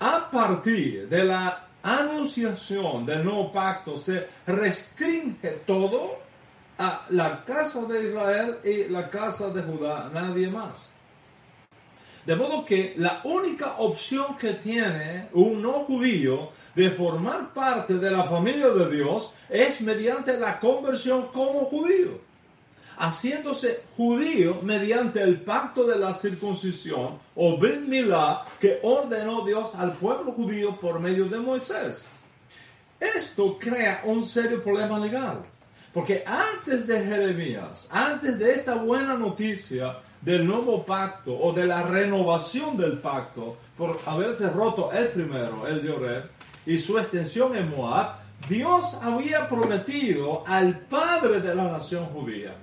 [0.00, 6.25] A partir de la anunciación del nuevo pacto se restringe todo
[6.78, 10.92] a la casa de Israel y la casa de Judá, nadie más.
[12.26, 18.10] De modo que la única opción que tiene un no judío de formar parte de
[18.10, 22.18] la familia de Dios es mediante la conversión como judío,
[22.98, 29.92] haciéndose judío mediante el pacto de la circuncisión o Ben Milá que ordenó Dios al
[29.92, 32.10] pueblo judío por medio de Moisés.
[32.98, 35.44] Esto crea un serio problema legal,
[35.96, 41.84] porque antes de Jeremías, antes de esta buena noticia, del nuevo pacto o de la
[41.84, 46.30] renovación del pacto por haberse roto el primero, el de Oreb,
[46.66, 52.54] y su extensión en Moab, Dios había prometido al padre de la nación judía,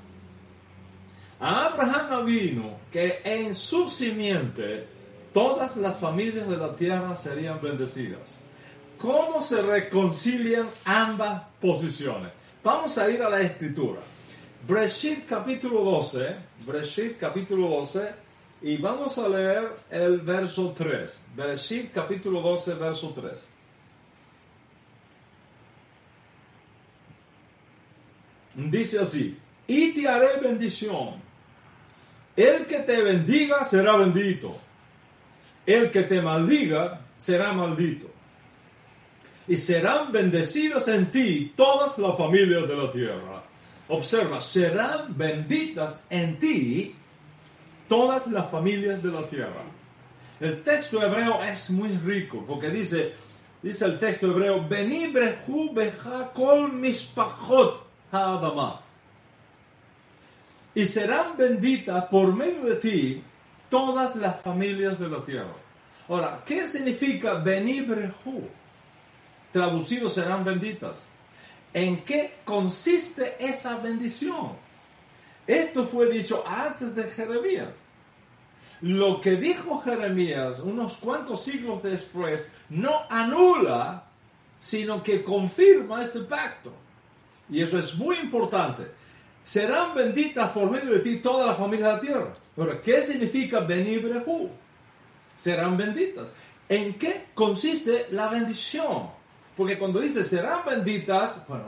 [1.39, 4.85] a Abraham vino que en su simiente
[5.33, 8.43] todas las familias de la tierra serían bendecidas.
[8.99, 12.42] ¿Cómo se reconcilian ambas posiciones?
[12.63, 13.99] Vamos a ir a la escritura.
[14.65, 18.09] Breshit capítulo 12, Breshit capítulo 12,
[18.61, 21.25] y vamos a leer el verso 3.
[21.35, 23.49] Breshit capítulo 12, verso 3.
[28.55, 31.15] Dice así, y te haré bendición.
[32.33, 34.55] El que te bendiga será bendito.
[35.65, 38.12] El que te maldiga será maldito.
[39.47, 43.43] Y serán bendecidas en ti todas las familias de la tierra.
[43.89, 46.95] Observa, serán benditas en ti
[47.87, 49.63] todas las familias de la tierra.
[50.39, 53.13] El texto hebreo es muy rico porque dice,
[53.61, 54.67] dice el texto hebreo,
[56.33, 58.81] kol mispachot ha'adama.
[60.75, 63.23] Y serán benditas por medio de ti
[63.69, 65.53] todas las familias de la tierra.
[66.09, 68.49] Ahora, ¿qué significa benibrehu?
[69.53, 71.07] Traducido serán benditas.
[71.73, 74.53] ¿En qué consiste esa bendición?
[75.45, 77.69] Esto fue dicho antes de Jeremías.
[78.81, 84.05] Lo que dijo Jeremías unos cuantos siglos después no anula,
[84.59, 86.73] sino que confirma este pacto.
[87.47, 88.87] Y eso es muy importante.
[89.43, 92.33] Serán benditas por medio de ti toda la familia de la tierra.
[92.55, 94.49] Pero, ¿qué significa benibrehu?
[95.37, 96.29] Serán benditas.
[96.67, 99.22] ¿En qué consiste la bendición?
[99.55, 101.65] Porque cuando dice serán benditas, bueno,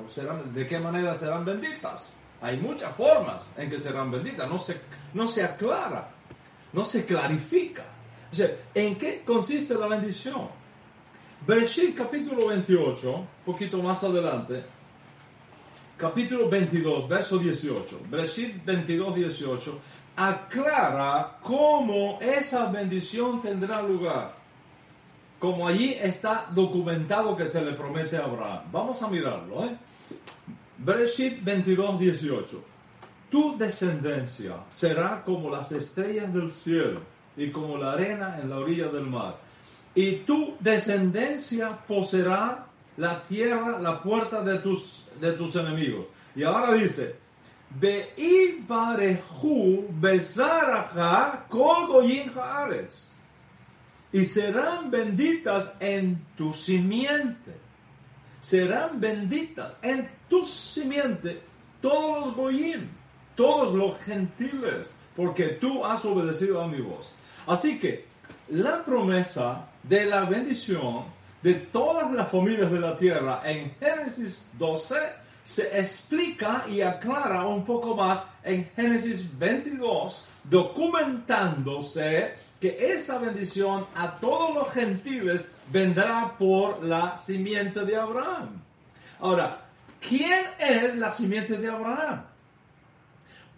[0.54, 2.22] ¿de qué manera serán benditas?
[2.42, 4.82] Hay muchas formas en que serán benditas, no se,
[5.14, 6.10] no se aclara,
[6.74, 7.86] no se clarifica.
[8.32, 10.50] O sea, ¿en qué consiste la bendición?
[11.46, 14.64] Bereshit capítulo 28, un poquito más adelante,
[15.96, 19.80] capítulo 22, verso 18, Bereshit 22, 18,
[20.16, 24.35] aclara cómo esa bendición tendrá lugar.
[25.40, 28.64] Como allí está documentado que se le promete a Abraham.
[28.72, 29.78] Vamos a mirarlo, ¿eh?
[30.78, 32.64] Bereshit 22, 18.
[33.30, 37.02] Tu descendencia será como las estrellas del cielo
[37.36, 39.38] y como la arena en la orilla del mar.
[39.94, 42.68] Y tu descendencia poseerá
[42.98, 46.06] la tierra, la puerta de tus, de tus enemigos.
[46.36, 47.18] Y ahora dice,
[54.16, 57.52] y serán benditas en tu simiente.
[58.40, 61.42] Serán benditas en tu simiente
[61.82, 62.88] todos los goyim,
[63.36, 67.14] todos los gentiles, porque tú has obedecido a mi voz.
[67.46, 68.06] Así que
[68.52, 71.08] la promesa de la bendición
[71.44, 74.96] de todas las familias de la tierra en Génesis 12
[75.44, 84.16] se explica y aclara un poco más en Génesis 22, documentándose que esa bendición a
[84.16, 88.60] todos los gentiles vendrá por la simiente de Abraham.
[89.20, 89.66] Ahora,
[90.00, 92.24] ¿quién es la simiente de Abraham?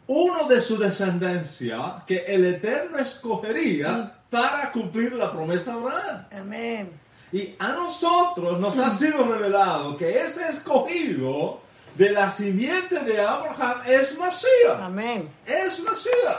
[0.08, 6.26] Uno de su descendencia que el Eterno escogería para cumplir la promesa de Abraham.
[6.38, 6.92] Amén.
[7.32, 11.62] Y a nosotros nos ha sido revelado que ese escogido
[11.96, 14.82] de la simiente de Abraham es Mesías.
[14.82, 15.30] Amén.
[15.46, 16.38] Es Mesías.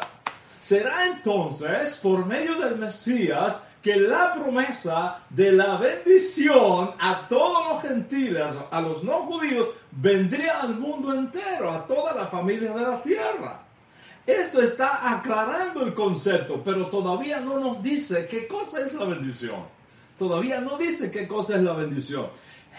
[0.58, 7.82] Será entonces por medio del Mesías que la promesa de la bendición a todos los
[7.82, 13.02] gentiles, a los no judíos, vendría al mundo entero, a toda la familia de la
[13.02, 13.62] tierra.
[14.26, 19.62] Esto está aclarando el concepto, pero todavía no nos dice qué cosa es la bendición.
[20.18, 22.26] Todavía no dice qué cosa es la bendición.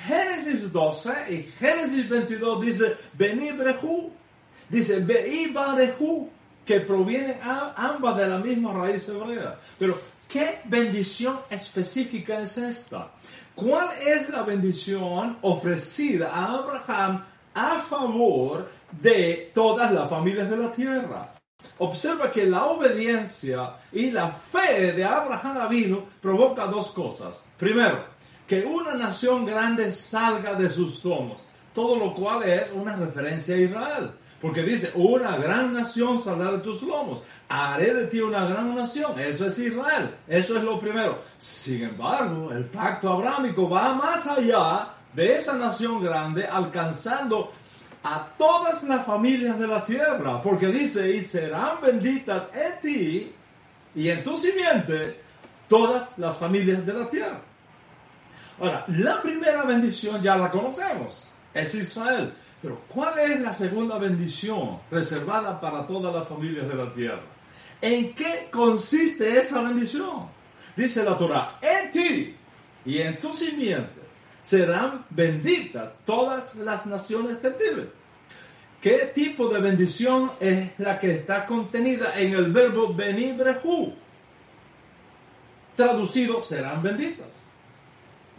[0.05, 3.51] Génesis 12 y Génesis 22 dice, Beni
[4.69, 5.51] dice, Be'i
[6.69, 9.57] que provienen ambas de la misma raíz hebrea.
[9.79, 13.09] Pero, ¿qué bendición específica es esta?
[13.55, 20.71] ¿Cuál es la bendición ofrecida a Abraham a favor de todas las familias de la
[20.71, 21.33] tierra?
[21.79, 27.47] Observa que la obediencia y la fe de Abraham vino provoca dos cosas.
[27.57, 28.03] Primero,
[28.45, 31.43] que una nación grande salga de sus tomos,
[31.73, 34.11] todo lo cual es una referencia a Israel.
[34.41, 37.21] Porque dice, una gran nación saldrá de tus lomos.
[37.49, 39.19] Haré de ti una gran nación.
[39.19, 40.15] Eso es Israel.
[40.27, 41.21] Eso es lo primero.
[41.37, 47.51] Sin embargo, el pacto abrámico va más allá de esa nación grande, alcanzando
[48.03, 50.41] a todas las familias de la tierra.
[50.41, 53.33] Porque dice, y serán benditas en ti
[53.95, 55.19] y en tu simiente
[55.67, 57.41] todas las familias de la tierra.
[58.59, 62.33] Ahora, la primera bendición ya la conocemos, es Israel.
[62.61, 67.21] Pero ¿cuál es la segunda bendición reservada para todas las familias de la tierra?
[67.81, 70.27] ¿En qué consiste esa bendición?
[70.75, 72.35] Dice la Torah, en ti
[72.85, 73.99] y en tu simiente
[74.41, 77.89] serán benditas todas las naciones gentiles.
[78.81, 83.93] ¿Qué tipo de bendición es la que está contenida en el verbo benibrehu?
[85.75, 87.45] Traducido, serán benditas.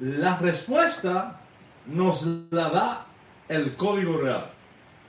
[0.01, 1.41] La respuesta
[1.87, 3.07] nos la da
[3.51, 4.48] el código real.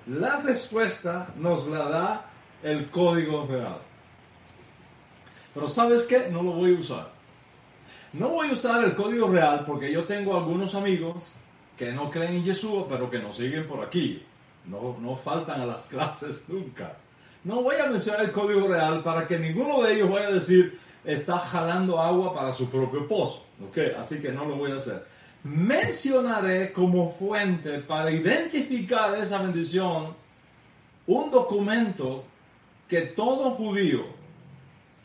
[0.08, 2.26] La respuesta nos la da
[2.64, 3.78] el código real.
[5.54, 6.28] Pero ¿sabes qué?
[6.32, 7.10] No lo voy a usar.
[8.14, 11.36] No voy a usar el código real porque yo tengo algunos amigos
[11.78, 14.24] que no creen en Yeshua, pero que nos siguen por aquí.
[14.66, 16.98] No, no faltan a las clases nunca.
[17.44, 20.80] No voy a mencionar el código real para que ninguno de ellos vaya a decir,
[21.06, 23.46] está jalando agua para su propio pozo.
[23.70, 23.78] ¿ok?
[24.00, 25.06] Así que no lo voy a hacer.
[25.44, 30.16] Mencionaré como fuente para identificar esa bendición
[31.08, 32.24] un documento
[32.88, 34.06] que todo judío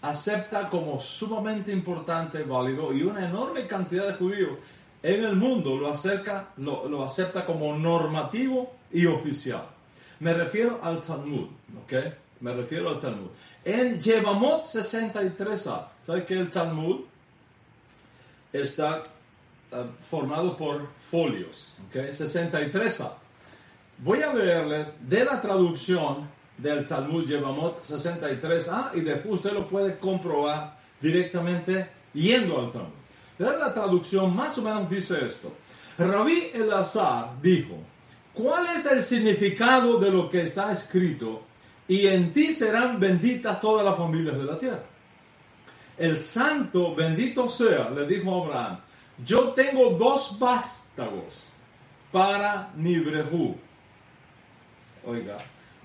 [0.02, 4.58] acepta como sumamente importante, válido, y una enorme cantidad de judíos
[5.02, 9.66] en el mundo lo, acerca, lo, acepta como normativo y oficial.
[10.20, 11.48] Me refiero al Talmud,
[11.84, 11.92] ¿ok?
[12.40, 13.28] Me refiero al Talmud.
[13.64, 17.00] En Yevamot 63a, ¿sabes que el Talmud
[18.52, 19.04] está
[19.72, 21.78] eh, formado por folios?
[21.88, 21.96] ¿ok?
[22.10, 23.12] 63a.
[23.98, 29.98] Voy a leerles de la traducción del Talmud Yevamot 63a y después usted lo puede
[29.98, 32.90] comprobar directamente yendo al Talmud.
[33.38, 35.52] La traducción más o menos dice esto.
[35.98, 37.76] Rabí Elazar dijo,
[38.34, 41.42] ¿cuál es el significado de lo que está escrito
[41.88, 44.82] y en ti serán benditas todas las familias de la tierra.
[45.96, 48.80] El santo, bendito sea, le dijo a Abraham,
[49.24, 51.56] yo tengo dos vástagos
[52.12, 53.56] para Nibrehu.
[55.04, 55.38] Oiga,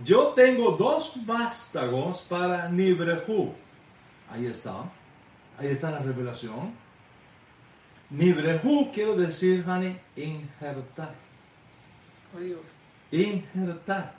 [0.04, 3.54] yo tengo dos vástagos para Nibrehu.
[4.30, 4.84] Ahí está,
[5.58, 6.74] ahí está la revelación.
[8.10, 11.14] Nibrehu quiere decir, honey, injertar.
[13.12, 14.14] Injertar.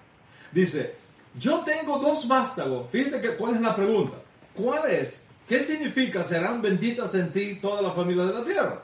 [0.51, 0.97] Dice,
[1.39, 2.91] yo tengo dos vástagos.
[2.91, 4.17] Fíjate que cuál es la pregunta.
[4.55, 5.27] ¿Cuál es?
[5.49, 8.83] ¿Qué significa serán benditas en ti toda la familia de la tierra?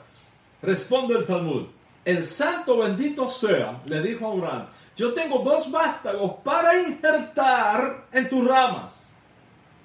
[0.61, 1.67] Responde el Talmud.
[2.03, 8.29] El santo bendito sea, le dijo a Abraham, yo tengo dos vástagos para injertar en
[8.29, 9.17] tus ramas.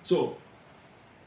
[0.03, 0.37] So,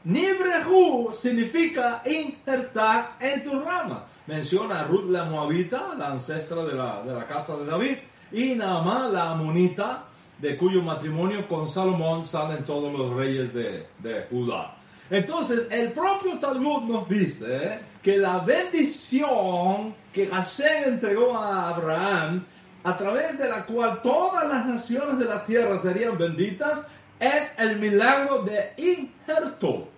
[0.04, 4.06] Nibrehu significa injertar en tu rama.
[4.26, 7.96] Menciona a Ruth la Moabita, la ancestra de la, de la casa de David,
[8.32, 10.04] y Naamá la Amonita,
[10.38, 14.76] de cuyo matrimonio con Salomón salen todos los reyes de, de Judá.
[15.10, 22.44] Entonces, el propio Talmud nos dice que la bendición que Hashem entregó a Abraham,
[22.84, 26.86] a través de la cual todas las naciones de la tierra serían benditas,
[27.18, 29.88] es el milagro de injerto.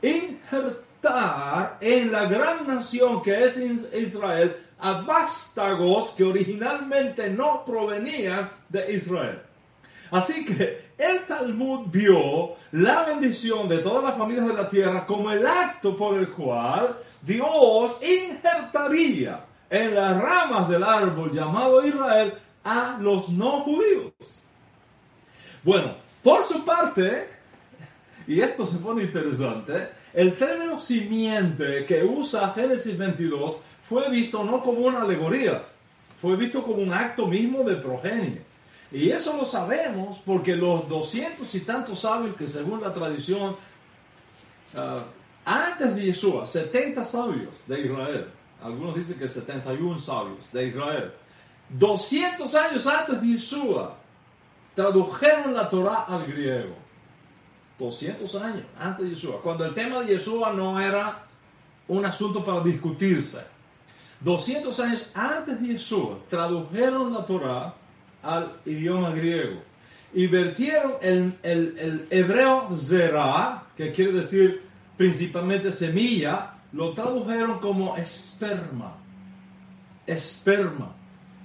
[0.00, 3.58] Injertar en la gran nación que es
[3.92, 9.42] Israel a vástagos que originalmente no provenían de Israel.
[10.10, 15.30] Así que el Talmud vio la bendición de todas las familias de la tierra como
[15.30, 22.98] el acto por el cual Dios injertaría en las ramas del árbol llamado Israel a
[23.00, 24.12] los no judíos.
[25.62, 27.28] Bueno, por su parte,
[28.26, 33.58] y esto se pone interesante, el término simiente que usa Génesis 22
[33.88, 35.62] fue visto no como una alegoría,
[36.20, 38.42] fue visto como un acto mismo de progenie.
[38.92, 43.56] Y eso lo sabemos porque los doscientos y tantos sabios que según la tradición,
[44.74, 45.04] ah,
[45.44, 48.30] antes de Yeshua, 70 sabios de Israel,
[48.62, 51.12] algunos dicen que 71 sabios de Israel,
[51.70, 53.96] 200 años antes de Yeshua,
[54.74, 56.74] tradujeron la Torah al griego.
[57.78, 61.24] 200 años antes de Yeshua, cuando el tema de Yeshua no era
[61.88, 63.40] un asunto para discutirse.
[64.20, 67.74] 200 años antes de Yeshua, tradujeron la Torah
[68.22, 69.62] al idioma griego
[70.12, 74.62] y vertieron el, el, hebreo zera, que quiere decir
[75.00, 78.98] principalmente semilla, lo tradujeron como esperma.
[80.06, 80.94] Esperma,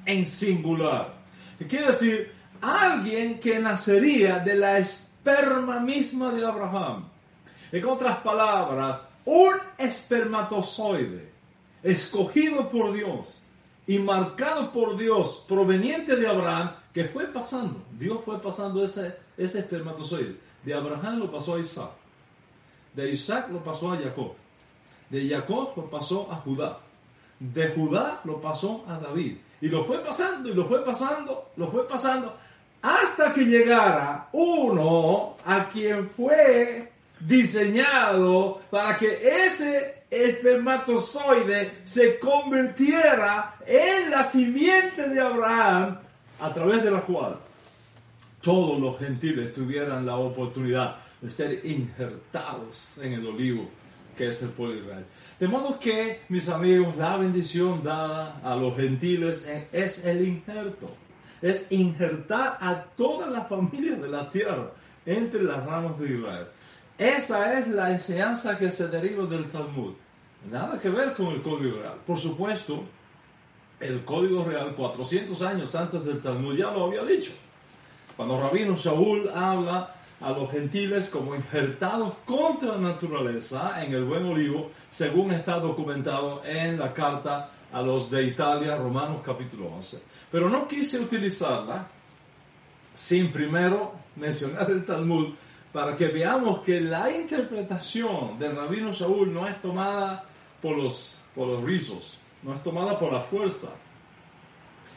[0.05, 1.13] en singular.
[1.69, 7.05] Quiere decir alguien que nacería de la esperma misma de Abraham.
[7.71, 11.31] En otras palabras, un espermatozoide
[11.81, 13.41] escogido por Dios
[13.87, 17.81] y marcado por Dios, proveniente de Abraham, que fue pasando.
[17.97, 20.35] Dios fue pasando ese, ese espermatozoide.
[20.61, 22.04] De Abraham lo pasó a Isaac.
[22.95, 24.33] De Isaac lo pasó a Jacob.
[25.09, 26.79] De Jacob lo pasó a Judá.
[27.39, 29.37] De Judá lo pasó a David.
[29.61, 32.35] Y lo fue pasando, y lo fue pasando, lo fue pasando,
[32.81, 44.11] hasta que llegara uno a quien fue diseñado para que ese espermatozoide se convirtiera en
[44.11, 45.99] la simiente de Abraham
[46.39, 47.37] a través de la cual
[48.41, 53.67] todos los gentiles tuvieran la oportunidad de ser injertados en el olivo
[54.15, 55.05] que es el pueblo de Israel.
[55.39, 60.89] De modo que, mis amigos, la bendición dada a los gentiles es el injerto.
[61.41, 64.71] Es injertar a toda la familia de la tierra
[65.05, 66.47] entre las ramas de Israel.
[66.97, 69.93] Esa es la enseñanza que se deriva del Talmud.
[70.49, 71.97] Nada que ver con el Código Real.
[72.05, 72.85] Por supuesto,
[73.79, 77.33] el Código Real, 400 años antes del Talmud, ya lo había dicho.
[78.15, 84.25] Cuando Rabino Shaul habla a los gentiles como injertados contra la naturaleza en el buen
[84.25, 90.01] olivo, según está documentado en la carta a los de Italia, Romanos capítulo 11.
[90.31, 91.87] Pero no quise utilizarla
[92.93, 95.33] sin primero mencionar el Talmud
[95.73, 100.23] para que veamos que la interpretación del rabino Saúl no es tomada
[100.61, 103.71] por los, por los rizos, no es tomada por la fuerza,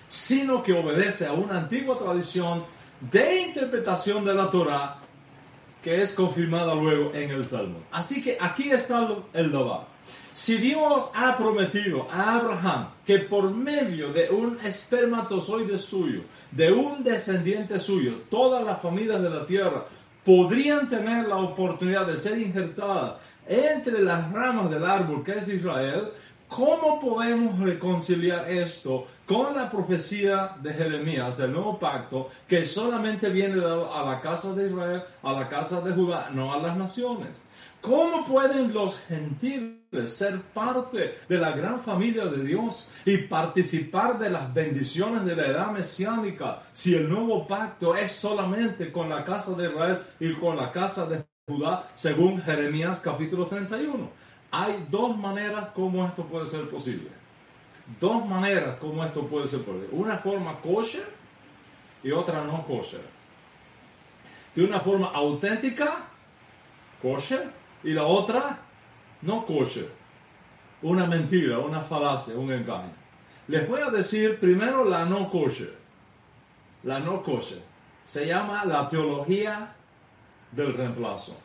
[0.07, 2.65] sino que obedece a una antigua tradición
[3.01, 5.01] de interpretación de la Torah
[5.89, 7.81] que es confirmada luego en el Talmud.
[7.91, 9.87] Así que aquí está el Dabá.
[10.35, 17.03] Si Dios ha prometido a Abraham que por medio de un espermatozoide suyo, de un
[17.03, 19.87] descendiente suyo, todas las familias de la tierra
[20.27, 23.15] podrían tener la oportunidad de ser injertadas
[23.47, 26.11] entre las ramas del árbol que es Israel,
[26.49, 33.57] ¿cómo podemos reconciliar esto con la profecía de Jeremías del nuevo pacto que solamente viene
[33.57, 37.45] dado a la casa de Israel, a la casa de Judá, no a las naciones?
[37.81, 44.31] ¿Cómo pueden los gentiles ser parte de la gran familia de Dios y participar de
[44.31, 49.55] las bendiciones de la edad mesiánica si el nuevo pacto es solamente con la casa
[49.55, 54.28] de Israel y con la casa de Judá, según Jeremías capítulo 31?
[54.51, 57.11] Hay dos maneras como esto puede ser posible.
[58.01, 59.89] Dos maneras como esto puede ser posible.
[59.93, 61.07] Una forma kosher
[62.03, 63.03] y otra no kosher.
[64.55, 66.05] De una forma auténtica,
[67.01, 67.51] kosher,
[67.83, 68.59] y la otra
[69.23, 69.91] no kosher.
[70.83, 72.93] Una mentira, una falacia, un engaño.
[73.49, 75.77] Les voy a decir primero la no kosher.
[76.85, 77.63] La no kosher.
[78.05, 79.75] Se llama la teología
[80.53, 81.39] del reemplazo.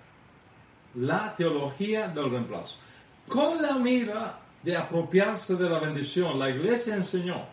[0.96, 2.80] La teología del reemplazo.
[3.28, 7.46] Con la mira de apropiarse de la bendición, la iglesia enseñó,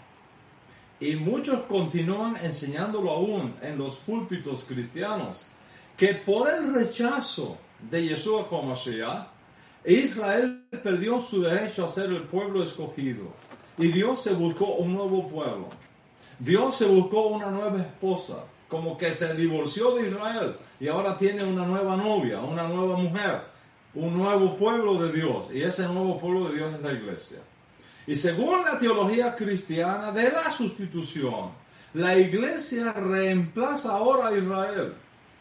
[1.00, 5.50] y muchos continúan enseñándolo aún en los púlpitos cristianos,
[5.96, 7.58] que por el rechazo
[7.90, 9.28] de Yeshua como Mashiach,
[9.84, 13.32] Israel perdió su derecho a ser el pueblo escogido.
[13.78, 15.68] Y Dios se buscó un nuevo pueblo.
[16.38, 21.44] Dios se buscó una nueva esposa, como que se divorció de Israel y ahora tiene
[21.44, 23.42] una nueva novia, una nueva mujer,
[23.94, 25.48] un nuevo pueblo de Dios.
[25.52, 27.38] Y ese nuevo pueblo de Dios es la iglesia.
[28.06, 31.50] Y según la teología cristiana de la sustitución,
[31.94, 34.94] la iglesia reemplaza ahora a Israel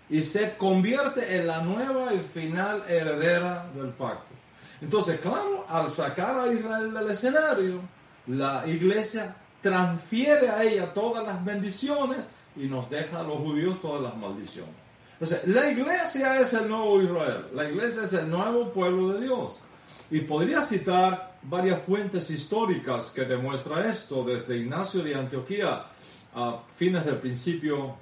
[0.10, 4.34] y se convierte en la nueva y final heredera del pacto.
[4.82, 7.82] Entonces, claro, al sacar a Israel del escenario,
[8.28, 14.02] la iglesia transfiere a ella todas las bendiciones y nos deja a los judíos todas
[14.02, 14.89] las maldiciones.
[15.20, 19.66] Entonces, la iglesia es el nuevo Israel, la iglesia es el nuevo pueblo de Dios.
[20.10, 25.88] Y podría citar varias fuentes históricas que demuestran esto, desde Ignacio de Antioquía
[26.34, 27.96] a fines del principio,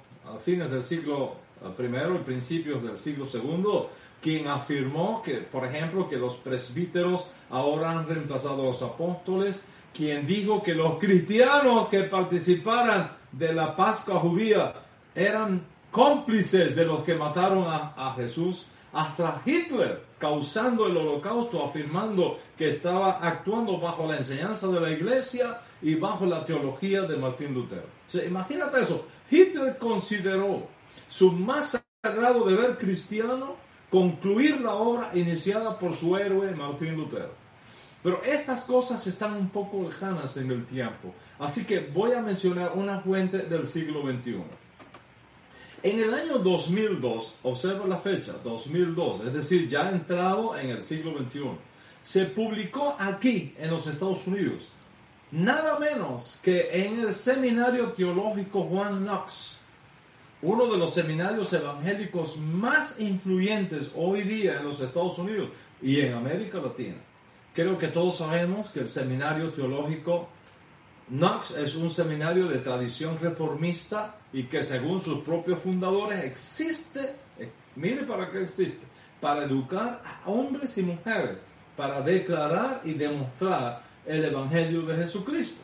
[0.44, 1.36] fines del siglo
[1.76, 3.90] primero y principios del siglo segundo,
[4.22, 10.24] quien afirmó que, por ejemplo, que los presbíteros ahora han reemplazado a los apóstoles, quien
[10.24, 14.72] dijo que los cristianos que participaran de la Pascua judía
[15.16, 15.64] eran
[15.98, 23.18] cómplices de los que mataron a, Jesús, hasta Hitler causando el holocausto, afirmando que estaba
[23.20, 27.88] actuando bajo la enseñanza de la iglesia y bajo la teología de Martín Lutero.
[28.24, 30.68] imagínate eso, Hitler consideró
[31.08, 33.56] su más sagrado deber cristiano
[33.90, 37.34] concluir la obra iniciada por su héroe Martín Lutero.
[38.04, 42.70] Pero estas cosas están un poco lejanas en el tiempo, así que voy a mencionar
[42.76, 44.67] una fuente del siglo XXI.
[45.82, 51.16] En el año 2002, observa la fecha, 2002, es decir, ya entrado en el siglo
[51.16, 51.50] XXI,
[52.02, 54.70] se publicó aquí en los Estados Unidos,
[55.30, 59.58] nada menos que en el Seminario Teológico Juan Knox,
[60.42, 65.50] uno de los seminarios evangélicos más influyentes hoy día en los Estados Unidos
[65.80, 66.96] y en América Latina.
[67.54, 70.28] Creo que todos sabemos que el Seminario Teológico
[71.10, 77.50] Knox es un seminario de tradición reformista y que según sus propios fundadores existe, eh,
[77.76, 78.86] mire para qué existe,
[79.20, 81.38] para educar a hombres y mujeres,
[81.76, 85.62] para declarar y demostrar el Evangelio de Jesucristo.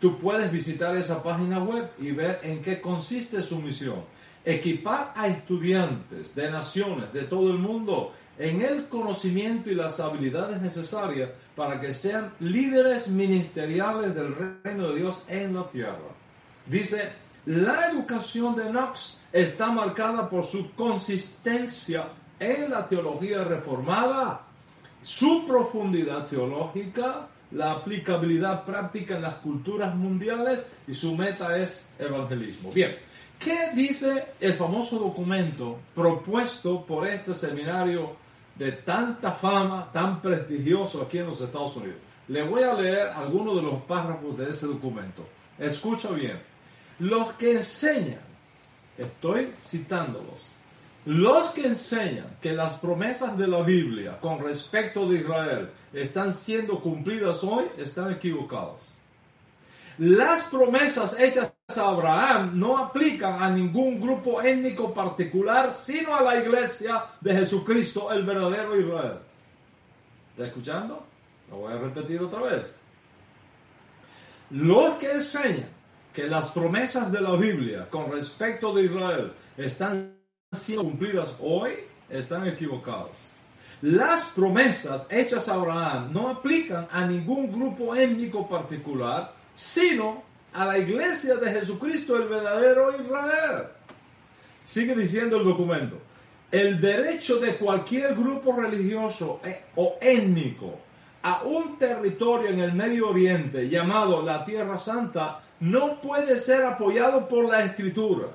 [0.00, 4.04] Tú puedes visitar esa página web y ver en qué consiste su misión.
[4.44, 10.60] Equipar a estudiantes de naciones de todo el mundo en el conocimiento y las habilidades
[10.60, 15.96] necesarias para que sean líderes ministeriales del reino de Dios en la tierra.
[16.66, 17.12] Dice,
[17.46, 22.08] la educación de Knox está marcada por su consistencia
[22.38, 24.42] en la teología reformada,
[25.02, 32.72] su profundidad teológica, la aplicabilidad práctica en las culturas mundiales y su meta es evangelismo.
[32.72, 32.96] Bien,
[33.38, 38.25] ¿qué dice el famoso documento propuesto por este seminario
[38.58, 41.98] de tanta fama, tan prestigioso aquí en los Estados Unidos?
[42.28, 45.26] Le voy a leer algunos de los párrafos de ese documento.
[45.58, 46.40] Escucha bien.
[46.98, 48.20] Los que enseñan,
[48.98, 50.52] estoy citándolos,
[51.06, 56.80] los que enseñan que las promesas de la Biblia con respecto de Israel están siendo
[56.80, 58.98] cumplidas hoy están equivocados.
[59.98, 66.40] Las promesas hechas a Abraham no aplican a ningún grupo étnico particular, sino a la
[66.40, 69.18] iglesia de Jesucristo, el verdadero Israel.
[70.30, 71.04] ¿Está escuchando?
[71.50, 72.78] Lo voy a repetir otra vez.
[74.50, 75.68] Los que enseñan
[76.12, 80.16] que las promesas de la Biblia con respecto de Israel están
[80.52, 81.72] siendo cumplidas hoy
[82.08, 83.32] están equivocados.
[83.82, 90.78] Las promesas hechas a Abraham no aplican a ningún grupo étnico particular, sino a la
[90.78, 93.64] iglesia de Jesucristo, el verdadero Israel.
[94.64, 95.98] Sigue diciendo el documento.
[96.50, 100.78] El derecho de cualquier grupo religioso e- o étnico
[101.22, 107.28] a un territorio en el Medio Oriente llamado la Tierra Santa no puede ser apoyado
[107.28, 108.28] por la Escritura.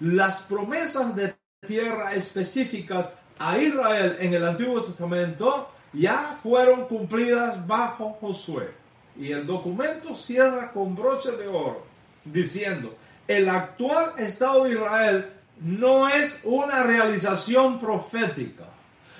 [0.00, 8.16] Las promesas de tierra específicas a Israel en el Antiguo Testamento ya fueron cumplidas bajo
[8.20, 8.77] Josué.
[9.18, 11.84] Y el documento cierra con broche de oro,
[12.24, 12.96] diciendo,
[13.26, 18.64] el actual Estado de Israel no es una realización profética.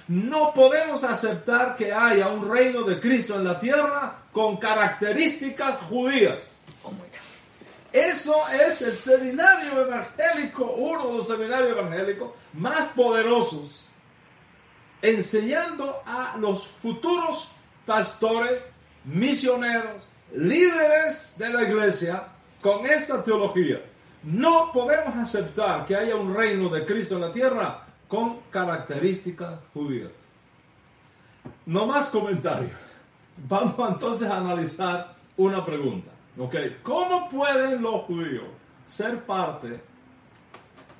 [0.06, 6.56] No podemos aceptar que haya un reino de Cristo en la tierra con características judías.
[6.84, 6.92] Oh
[7.92, 13.88] Eso es el seminario evangélico, uno de los seminarios evangélicos más poderosos,
[15.02, 17.52] enseñando a los futuros
[17.84, 18.70] pastores,
[19.08, 22.28] misioneros, líderes de la iglesia
[22.60, 23.80] con esta teología.
[24.22, 30.10] No podemos aceptar que haya un reino de Cristo en la tierra con características judías.
[31.66, 32.72] No más comentarios.
[33.48, 36.10] Vamos entonces a analizar una pregunta.
[36.82, 38.44] ¿Cómo pueden los judíos
[38.86, 39.80] ser parte,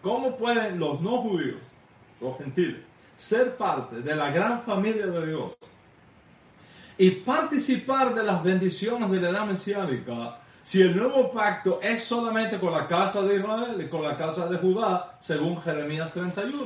[0.02, 1.74] cómo pueden los no judíos,
[2.20, 2.82] los gentiles,
[3.16, 5.56] ser parte de la gran familia de Dios
[6.98, 12.58] y participar de las bendiciones de la edad mesiánica si el nuevo pacto es solamente
[12.58, 16.64] con la casa de Israel y con la casa de Judá, según Jeremías 31.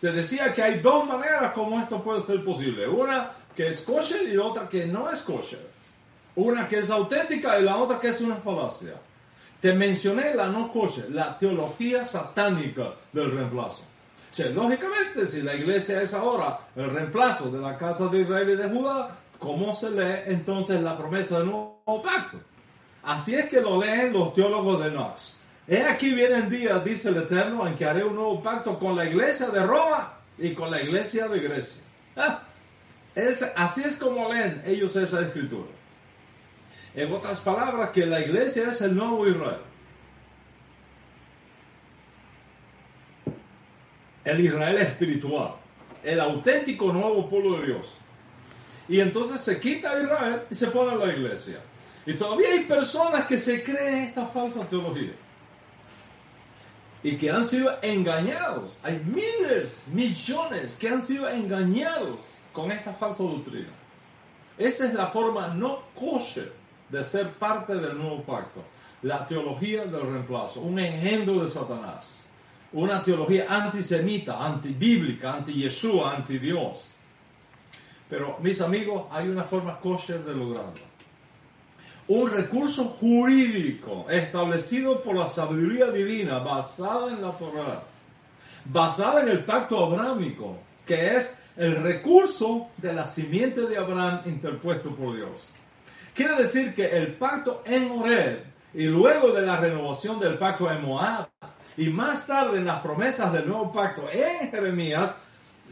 [0.00, 2.88] Te decía que hay dos maneras como esto puede ser posible.
[2.88, 5.64] Una que es kosher y otra que no es kosher.
[6.34, 8.94] Una que es auténtica y la otra que es una falacia.
[9.60, 13.82] Te mencioné la no kosher, la teología satánica del reemplazo.
[14.30, 18.50] O sea, lógicamente, si la iglesia es ahora el reemplazo de la casa de Israel
[18.50, 22.38] y de Judá, ¿cómo se lee entonces la promesa del nuevo pacto?
[23.02, 25.42] Así es que lo leen los teólogos de Knox.
[25.66, 29.04] He aquí vienen días, dice el Eterno, en que haré un nuevo pacto con la
[29.04, 31.84] iglesia de Roma y con la iglesia de Grecia.
[32.16, 32.42] Ah,
[33.56, 35.68] así es como leen ellos esa escritura.
[36.94, 39.60] En otras palabras, que la iglesia es el nuevo Israel.
[44.24, 45.54] El Israel espiritual.
[46.02, 47.96] El auténtico nuevo pueblo de Dios.
[48.88, 51.60] Y entonces se quita Israel y se pone la iglesia.
[52.06, 55.12] Y todavía hay personas que se creen esta falsa teología.
[57.02, 58.78] Y que han sido engañados.
[58.82, 62.20] Hay miles, millones que han sido engañados
[62.52, 63.68] con esta falsa doctrina.
[64.56, 66.52] Esa es la forma no kosher
[66.88, 68.64] de ser parte del nuevo pacto.
[69.02, 72.26] La teología del reemplazo, un engendro de Satanás.
[72.72, 76.97] Una teología antisemita, antibíblica, anti-Yeshua, anti-Dios.
[78.08, 80.88] Pero, mis amigos, hay una forma kosher de lograrlo
[82.08, 87.82] un recurso jurídico establecido por la sabiduría divina basada en la Torah,
[88.64, 94.94] basada en el pacto abrámico, que es el recurso de la simiente de Abraham interpuesto
[94.94, 95.54] por Dios.
[96.14, 98.38] Quiere decir que el pacto en Mored
[98.72, 101.28] y luego de la renovación del pacto en Moab
[101.76, 105.14] y más tarde en las promesas del nuevo pacto en Jeremías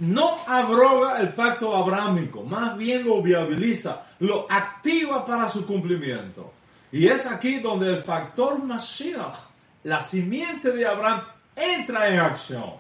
[0.01, 6.53] no abroga el pacto abrámico, más bien lo viabiliza, lo activa para su cumplimiento.
[6.93, 9.37] Y es aquí donde el factor Mashiach,
[9.85, 11.23] la simiente de Abraham,
[11.55, 12.75] entra en acción.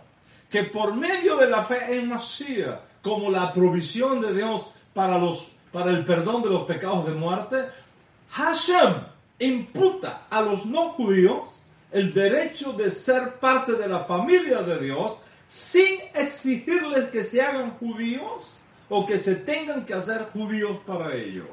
[0.50, 5.52] Que por medio de la fe en Mashiach, como la provisión de Dios para, los,
[5.72, 7.66] para el perdón de los pecados de muerte,
[8.30, 8.94] Hashem
[9.38, 15.18] imputa a los no judíos el derecho de ser parte de la familia de Dios
[15.48, 21.44] sin exigirles que se hagan judíos o que se tengan que hacer judíos para ello.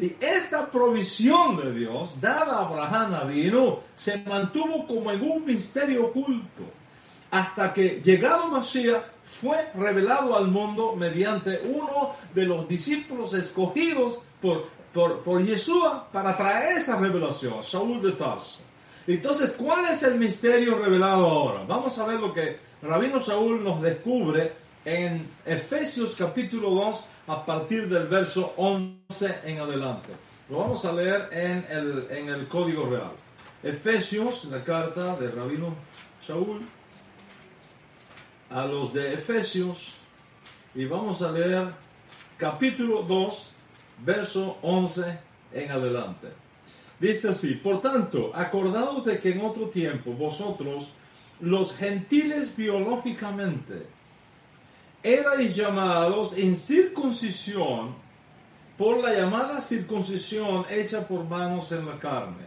[0.00, 6.06] Y esta provisión de Dios, dada a Abraham Avinu, se mantuvo como en un misterio
[6.06, 6.64] oculto,
[7.30, 9.04] hasta que llegado Mashiach
[9.40, 16.36] fue revelado al mundo mediante uno de los discípulos escogidos por, por, por Yeshua para
[16.36, 18.60] traer esa revelación, Saúl de Tarso.
[19.06, 21.64] Entonces, ¿cuál es el misterio revelado ahora?
[21.66, 24.52] Vamos a ver lo que Rabino Saúl nos descubre
[24.84, 30.10] en Efesios capítulo 2 a partir del verso 11 en adelante.
[30.48, 33.10] Lo vamos a leer en el, en el Código Real.
[33.64, 35.74] Efesios, la carta de Rabino
[36.24, 36.60] Saúl
[38.50, 39.96] a los de Efesios
[40.72, 41.70] y vamos a leer
[42.36, 43.54] capítulo 2,
[44.04, 45.18] verso 11
[45.52, 46.28] en adelante.
[47.00, 50.92] Dice así, por tanto, acordaos de que en otro tiempo vosotros
[51.40, 53.86] los gentiles biológicamente
[55.02, 57.94] erais llamados en circuncisión
[58.76, 62.46] por la llamada circuncisión hecha por manos en la carne.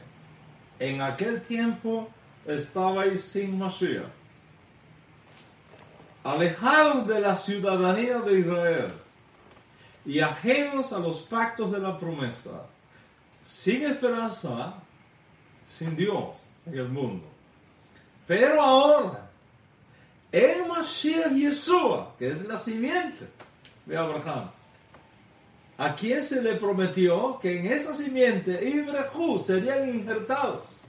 [0.80, 2.10] En aquel tiempo
[2.46, 4.10] estabais sin Mashiach,
[6.24, 8.94] alejados de la ciudadanía de Israel
[10.06, 12.66] y ajenos a los pactos de la promesa,
[13.44, 14.74] sin esperanza,
[15.68, 17.31] sin Dios en el mundo.
[18.32, 19.30] Pero ahora,
[20.32, 23.28] el Mashiach Yeshua, que es la simiente
[23.86, 24.50] de Abraham,
[25.78, 30.86] a quien se le prometió que en esa simiente Ibrehu serían injertados.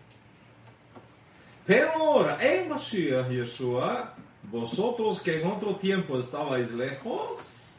[1.66, 4.14] Pero ahora, en Mashiach Yeshua,
[4.44, 7.74] vosotros que en otro tiempo estabais lejos,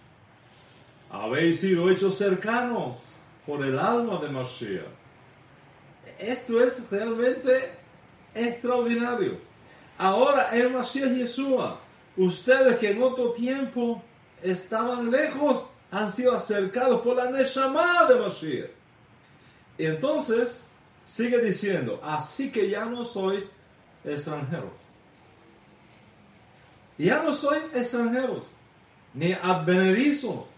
[1.10, 4.84] habéis sido hechos cercanos por el alma de Mashiach.
[6.20, 7.72] Esto es realmente
[8.36, 9.53] extraordinario.
[10.04, 11.80] Ahora en Mashiach Yeshua,
[12.18, 14.04] ustedes que en otro tiempo
[14.42, 18.70] estaban lejos, han sido acercados por la Neshama de Mashiach.
[19.78, 20.68] Y entonces
[21.06, 23.46] sigue diciendo, así que ya no sois
[24.04, 24.74] extranjeros.
[26.98, 28.48] Ya no sois extranjeros,
[29.14, 30.50] ni advenedizos,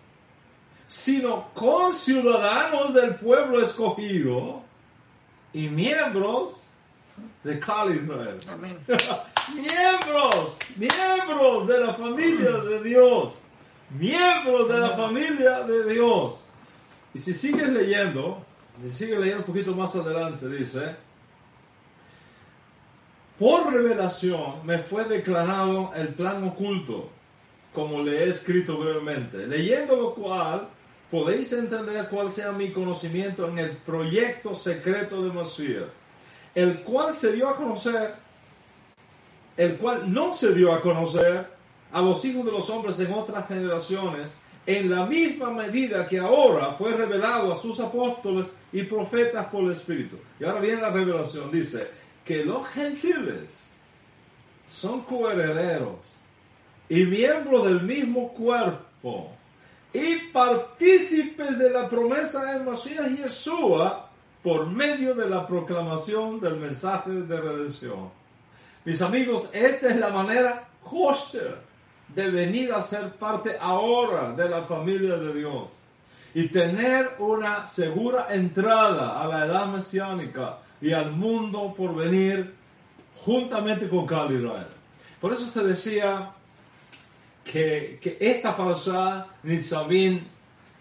[0.88, 4.64] sino conciudadanos del pueblo escogido
[5.54, 6.68] y miembros
[7.44, 8.42] de Cal Israel.
[8.50, 8.80] Amén.
[9.54, 13.44] miembros, miembros de la familia de Dios,
[13.90, 16.48] miembros de la familia de Dios.
[17.14, 18.44] Y si sigues leyendo,
[18.84, 20.96] si sigues leyendo un poquito más adelante, dice,
[23.40, 27.10] por revelación me fue declarado el plan oculto,
[27.74, 30.70] como le he escrito brevemente, leyendo lo cual
[31.12, 35.90] podéis entender cuál sea mi conocimiento en el proyecto secreto de Mashiach,
[36.56, 38.16] el cual se dio a conocer,
[39.58, 41.48] el cual no se dio a conocer
[41.92, 44.36] a los hijos de los hombres en otras generaciones,
[44.66, 49.72] en la misma medida que ahora fue revelado a sus apóstoles y profetas por el
[49.72, 50.18] Espíritu.
[50.40, 51.88] Y ahora viene la revelación, dice
[52.26, 53.76] que los gentiles
[54.68, 56.22] son coherederos
[56.90, 59.32] y miembros del mismo cuerpo
[59.94, 64.10] y partícipes de la promesa del Mashiach Yeshua
[64.44, 68.10] por medio de la proclamación del mensaje de redención.
[68.86, 71.58] Mis amigos, esta es la manera kosher
[72.08, 75.84] de venir a ser parte ahora de la familia de Dios
[76.36, 82.54] y tener una segura entrada a la edad mesiánica y al mundo por venir
[83.24, 84.68] juntamente con Cal Israel.
[85.20, 86.32] Por eso te decía
[87.44, 90.24] que, esta parasha, Nitzavim,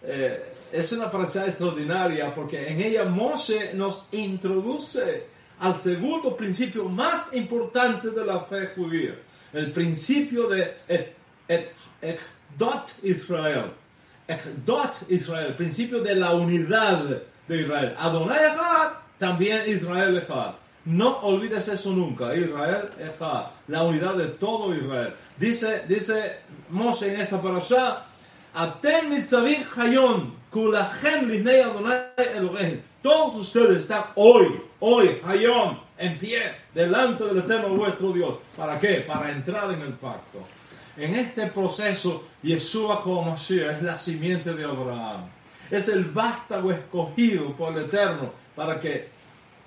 [0.03, 5.34] eh, es una parasha extraordinaria porque en ella Moshe nos introduce
[5.65, 9.15] al segundo principio más importante de la fe judía,
[9.51, 11.17] el principio de et,
[11.49, 12.21] et, et,
[12.59, 13.73] dot Israel.
[14.67, 17.95] Dot Israel, el principio de la unidad de Israel.
[17.99, 20.57] Adonai Echad, también Israel Echad.
[20.85, 22.35] No olvides eso nunca.
[22.35, 25.15] Israel Echad, la unidad de todo Israel.
[25.39, 28.05] Dice, dice Moshe en esta parasha,
[28.55, 32.05] Atem nitzavim hayon, kulachem Adonai
[32.37, 32.83] Elohim.
[33.05, 38.39] Todos ustedes están hoy, hoy, hayom, en pie, delante del Eterno vuestro Dios.
[38.57, 39.05] ¿Para qué?
[39.07, 40.39] Para entrar en el pacto.
[40.97, 45.27] En este proceso, Yeshua como Mashiach es la simiente de Abraham.
[45.71, 49.11] Es el vástago escogido por el Eterno para que,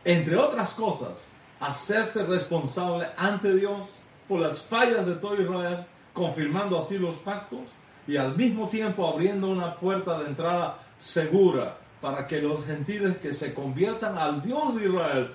[0.03, 1.29] entre otras cosas,
[1.59, 7.77] hacerse responsable ante Dios por las fallas de todo Israel, confirmando así los pactos
[8.07, 13.33] y al mismo tiempo abriendo una puerta de entrada segura para que los gentiles que
[13.33, 15.31] se conviertan al Dios de Israel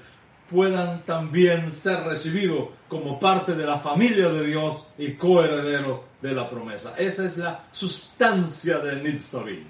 [0.50, 6.48] puedan también ser recibidos como parte de la familia de Dios y coheredero de la
[6.48, 6.94] promesa.
[6.98, 9.64] Esa es la sustancia de Nitzavim.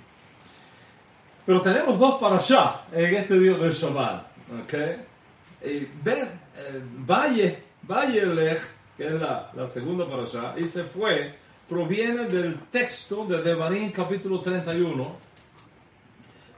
[1.47, 4.27] Pero tenemos dos para allá en este día del Shabbat.
[4.65, 4.97] ¿okay?
[5.65, 6.23] Y ve,
[6.57, 8.59] eh, Valle, Valle
[8.97, 11.35] que es la, la segunda para allá, y se fue,
[11.69, 15.17] proviene del texto de Devarim capítulo 31,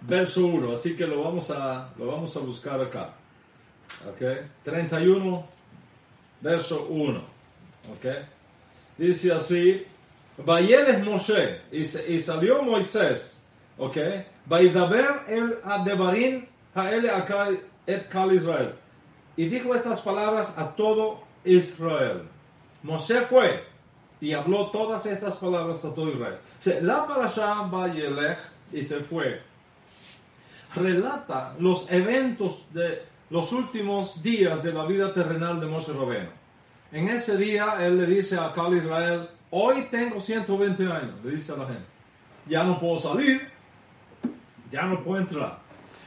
[0.07, 0.73] verso 1.
[0.73, 3.15] Así que lo vamos a, lo vamos a buscar acá.
[4.15, 4.39] Okay.
[4.65, 5.47] 31,
[6.41, 7.21] verso 1.
[7.97, 8.27] Okay.
[8.97, 9.87] Dice así,
[10.39, 11.85] Vayeles Moshe, y,
[12.21, 13.45] salió Moisés,
[13.79, 13.97] ok,
[14.47, 17.11] Vaidaber el Adebarim Haele
[17.87, 18.75] et Kal Israel.
[19.37, 22.23] Y dijo estas palabras a todo Israel.
[22.83, 23.65] Moshe fue
[24.21, 26.39] y habló todas estas palabras a todo Israel.
[26.59, 28.39] O sea, la parasha Vayelech
[28.73, 29.41] y se fue.
[30.75, 36.31] Relata los eventos de los últimos días de la vida terrenal de Moshe Rabeno.
[36.93, 41.53] En ese día él le dice a Cal Israel, hoy tengo 120 años, le dice
[41.53, 41.85] a la gente,
[42.47, 43.49] ya no puedo salir,
[44.71, 45.59] ya no puedo entrar.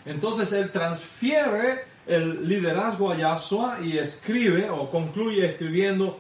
[0.06, 6.20] Entonces él transfiere el liderazgo a Yahshua y escribe o concluye escribiendo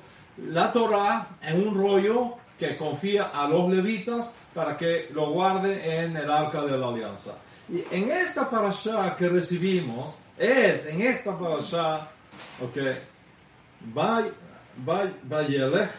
[0.49, 6.17] la Torah en un rollo que confía a los levitas para que lo guarde en
[6.17, 7.35] el arca de la alianza.
[7.69, 12.09] Y en esta parasha que recibimos, es en esta parasha,
[12.61, 12.77] ok,
[15.23, 15.89] Vayelech,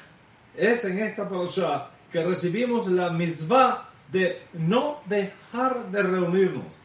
[0.57, 6.83] es en esta parasha que recibimos la misvah de no dejar de reunirnos.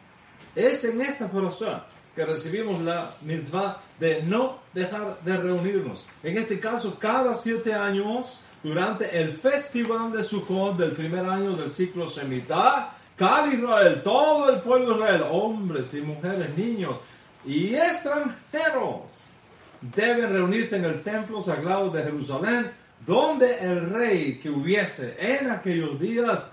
[0.55, 6.05] Es en esta parasha que recibimos la mitzvah de no dejar de reunirnos.
[6.21, 11.69] En este caso, cada siete años, durante el festival de Sukkot del primer año del
[11.69, 16.97] ciclo Shemitah, cada Israel, todo el pueblo de Israel, hombres y mujeres, niños
[17.45, 19.33] y extranjeros,
[19.81, 22.71] deben reunirse en el templo sagrado de Jerusalén,
[23.05, 26.49] donde el rey que hubiese en aquellos días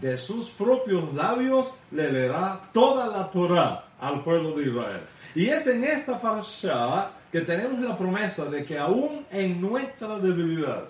[0.00, 5.00] de sus propios labios le verá toda la Torah al pueblo de Israel.
[5.34, 10.84] Y es en esta parasha que tenemos la promesa de que aún en nuestra debilidad,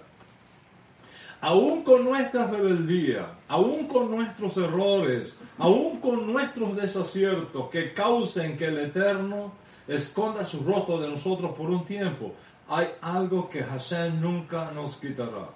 [1.43, 8.66] aún con nuestra rebeldía, aún con nuestros errores, aún con nuestros desaciertos que causen que
[8.66, 9.53] el Eterno
[9.88, 12.32] esconda su rostro de nosotros por un tiempo,
[12.68, 15.49] hay algo que Hashem nunca nos quitará.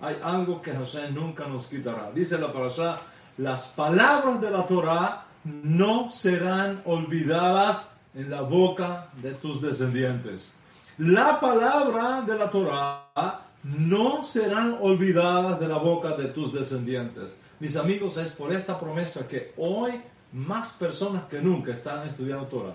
[0.00, 2.10] Hay algo que Hashem nunca nos quitará.
[2.12, 3.00] Dice la parasha,
[3.36, 10.56] las palabras de la Torah no serán olvidadas en la boca de tus descendientes.
[10.96, 17.36] La palabra de la Torah no serán olvidadas de la boca de tus descendientes.
[17.60, 19.92] Mis amigos, es por esta promesa que hoy
[20.32, 22.74] más personas que nunca están estudiando Torah.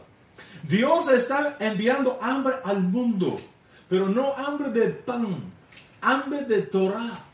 [0.64, 3.38] Dios está enviando hambre al mundo,
[3.88, 5.52] pero no hambre de pan,
[6.02, 7.26] hambre de Torah.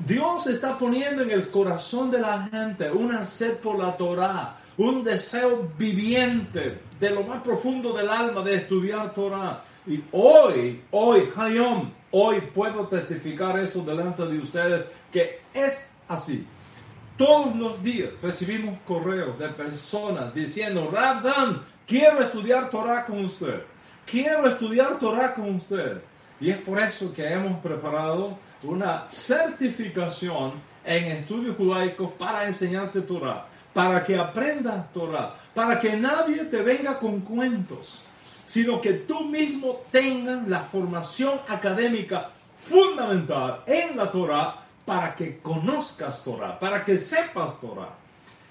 [0.00, 5.04] Dios está poniendo en el corazón de la gente una sed por la Torah, un
[5.04, 9.64] deseo viviente de lo más profundo del alma de estudiar Torah.
[9.86, 16.46] Y hoy, hoy, Hayom, hoy puedo testificar eso delante de ustedes que es así.
[17.16, 23.62] Todos los días recibimos correos de personas diciendo, Rabdan, quiero estudiar Torah con usted.
[24.06, 26.02] Quiero estudiar Torah con usted.
[26.40, 30.52] Y es por eso que hemos preparado una certificación
[30.84, 36.98] en estudios judaicos para enseñarte Torah, para que aprendas Torah, para que nadie te venga
[36.98, 38.06] con cuentos,
[38.50, 46.24] sino que tú mismo tengas la formación académica fundamental en la Torah para que conozcas
[46.24, 47.94] Torah, para que sepas Torah.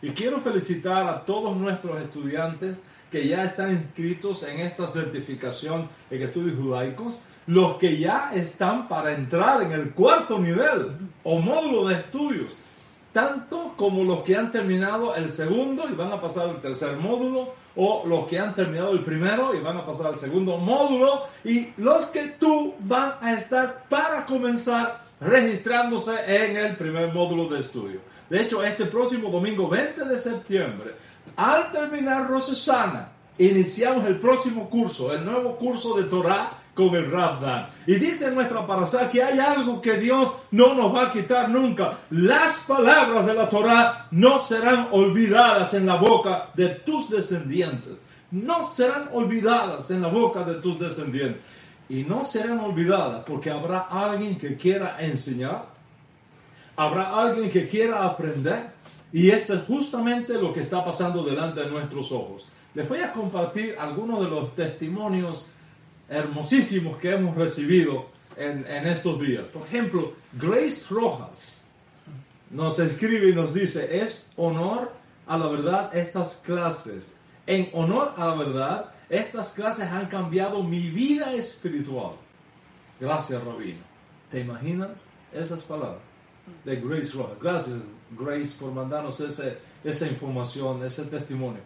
[0.02, 2.78] Y quiero felicitar a todos nuestros estudiantes
[3.12, 9.12] que ya están inscritos en esta certificación en estudios judaicos, los que ya están para
[9.12, 10.96] entrar en el cuarto nivel
[11.26, 12.58] o módulo de estudios,
[13.14, 17.54] tanto como los que han terminado el segundo y van a pasar al tercer módulo,
[17.76, 21.70] o los que han terminado el primero y van a pasar al segundo módulo, y
[21.78, 28.02] los que tú van a estar para comenzar registrándose en el primer módulo de estudio.
[28.30, 30.94] De hecho, este próximo domingo 20 de septiembre,
[31.36, 32.70] al terminar Rosh
[33.38, 37.66] iniciamos el próximo curso, el nuevo curso de Torah con el.
[37.86, 41.98] Y dice nuestra parasha que hay algo que Dios no nos va a quitar nunca.
[42.12, 48.00] Las palabras de la Torah no serán olvidadas en la boca de tus descendientes.
[48.32, 51.42] No serán olvidadas en la boca de tus descendientes.
[51.90, 55.66] Y no serán olvidadas porque habrá alguien que quiera enseñar,
[56.78, 58.72] habrá alguien que quiera aprender.
[59.12, 62.48] Y esto es justamente lo que está pasando delante de nuestros ojos.
[62.76, 65.52] Les voy a compartir algunos de los testimonios
[66.10, 69.46] hermosísimos que hemos recibido en, en estos días.
[69.46, 71.66] Por ejemplo, Grace Rojas
[72.50, 74.92] nos escribe y nos dice, es honor
[75.28, 77.18] a la verdad estas clases.
[77.46, 82.14] En honor a la verdad, estas clases han cambiado mi vida espiritual.
[83.00, 83.82] Gracias, Rabino.
[84.32, 86.02] ¿Te imaginas esas palabras
[86.66, 87.38] de Grace Rojas?
[87.42, 87.78] Gracias,
[88.12, 91.62] Grace, por mandarnos ese, esa información, ese testimonio.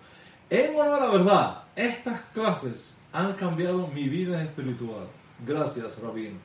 [0.50, 5.08] En honor a la verdad, estas clases han cambiado mi vida espiritual.
[5.46, 6.40] Gracias, Rabino.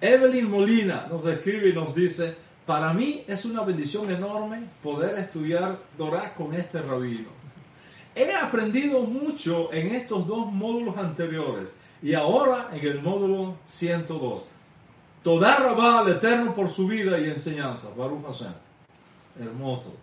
[0.00, 5.78] Evelyn Molina nos escribe y nos dice, para mí es una bendición enorme poder estudiar
[5.96, 7.28] Dorá con este rabino.
[8.14, 14.48] He aprendido mucho en estos dos módulos anteriores y ahora en el módulo 102.
[15.22, 17.90] Toda Rabá al Eterno por su vida y enseñanza.
[17.96, 18.52] Baruch Hashem.
[19.40, 19.96] Hermoso.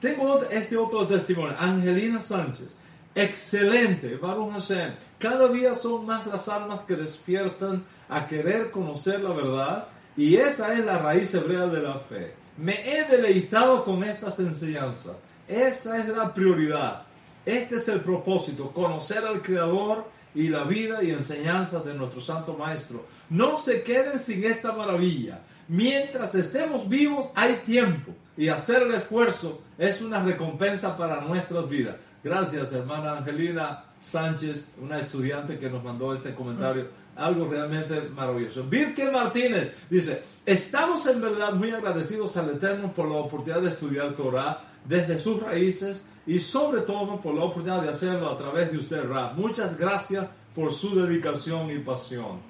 [0.00, 1.54] Tengo este otro testimonio.
[1.58, 2.76] Angelina Sánchez.
[3.14, 4.94] Excelente, Baruch Hashem.
[5.18, 10.72] Cada día son más las almas que despiertan a querer conocer la verdad y esa
[10.72, 12.34] es la raíz hebrea de la fe.
[12.56, 15.16] Me he deleitado con estas enseñanzas.
[15.46, 17.02] Esa es la prioridad.
[17.44, 22.54] Este es el propósito, conocer al Creador y la vida y enseñanzas de nuestro Santo
[22.54, 23.04] Maestro.
[23.28, 25.40] No se queden sin esta maravilla.
[25.68, 28.12] Mientras estemos vivos hay tiempo.
[28.34, 31.96] y hacer el esfuerzo es una recompensa para nuestras vidas.
[32.24, 36.86] Gracias, hermana Angelina Sánchez, una estudiante que nos mandó este comentario.
[37.16, 38.64] Algo realmente maravilloso.
[38.64, 44.14] Virke Martínez dice, estamos en verdad muy agradecidos al Eterno por la oportunidad de estudiar
[44.14, 48.78] Torah desde sus raíces y sobre todo por la oportunidad de hacerlo a través de
[48.78, 49.36] usted, Rab.
[49.36, 52.40] Muchas gracias por su dedicación y pasión.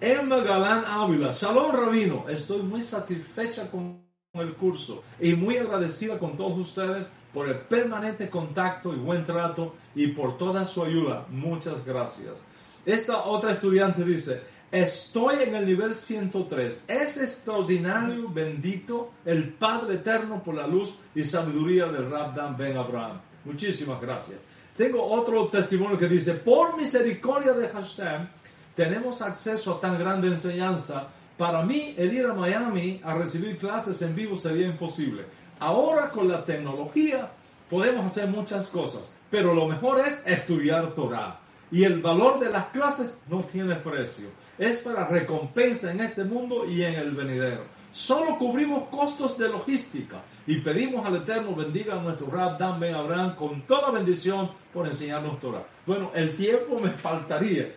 [0.00, 4.02] Emma Galán Ávila, Shalom Rabino, estoy muy satisfecha con
[4.34, 9.74] el curso y muy agradecida con todos ustedes por el permanente contacto y buen trato
[9.94, 11.26] y por toda su ayuda.
[11.30, 12.44] Muchas gracias.
[12.84, 16.84] Esta otra estudiante dice, estoy en el nivel 103.
[16.88, 23.20] Es extraordinario, bendito el Padre Eterno por la luz y sabiduría del Rabdan Ben Abraham.
[23.44, 24.40] Muchísimas gracias.
[24.76, 28.26] Tengo otro testimonio que dice, por misericordia de Hashem,
[28.74, 31.08] tenemos acceso a tan grande enseñanza.
[31.36, 35.24] Para mí, el ir a Miami a recibir clases en vivo sería imposible.
[35.62, 37.30] Ahora con la tecnología
[37.70, 41.38] podemos hacer muchas cosas, pero lo mejor es estudiar Torah.
[41.70, 44.28] Y el valor de las clases no tiene precio.
[44.58, 47.62] Es para recompensa en este mundo y en el venidero.
[47.92, 50.16] Solo cubrimos costos de logística
[50.48, 54.88] y pedimos al Eterno bendiga a nuestro Rab Dan Ben Abraham con toda bendición por
[54.88, 55.64] enseñarnos Torah.
[55.86, 57.72] Bueno, el tiempo me faltaría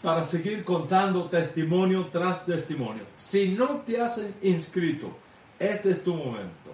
[0.00, 3.02] para seguir contando testimonio tras testimonio.
[3.18, 5.14] Si no te has inscrito,
[5.58, 6.65] este es tu momento.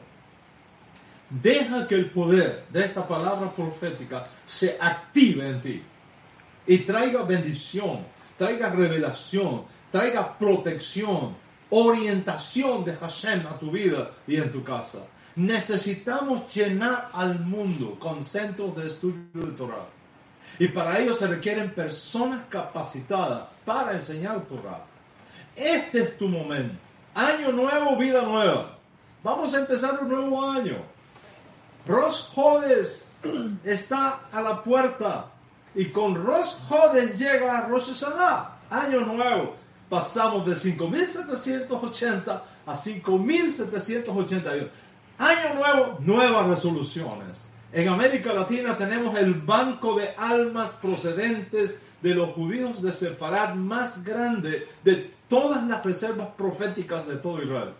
[1.41, 5.83] Deja que el poder de esta palabra profética se active en ti
[6.66, 8.05] y traiga bendición,
[8.37, 11.35] traiga revelación, traiga protección,
[11.70, 15.07] orientación de Hashem a tu vida y en tu casa.
[15.37, 19.87] Necesitamos llenar al mundo con centros de estudio de Torah.
[20.59, 24.85] Y para ello se requieren personas capacitadas para enseñar Torah.
[25.57, 26.74] Este es tu momento.
[27.14, 28.76] Año nuevo, vida nueva.
[29.24, 30.91] Vamos a empezar un nuevo año.
[31.87, 33.11] Rosh Hodes
[33.64, 35.26] está a la puerta.
[35.74, 39.57] Y con Rosh Hodes llega Rosh Hashanah, año nuevo.
[39.89, 44.68] Pasamos de 5.780 a 5.781.
[45.18, 47.55] Año nuevo, nuevas resoluciones.
[47.72, 54.05] En América Latina tenemos el banco de almas procedentes de los judíos de Sefarad más
[54.05, 57.72] grande de todas las reservas proféticas de todo Israel.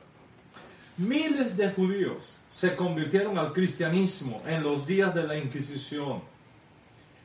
[1.03, 6.22] Miles de judíos se convirtieron al cristianismo en los días de la Inquisición.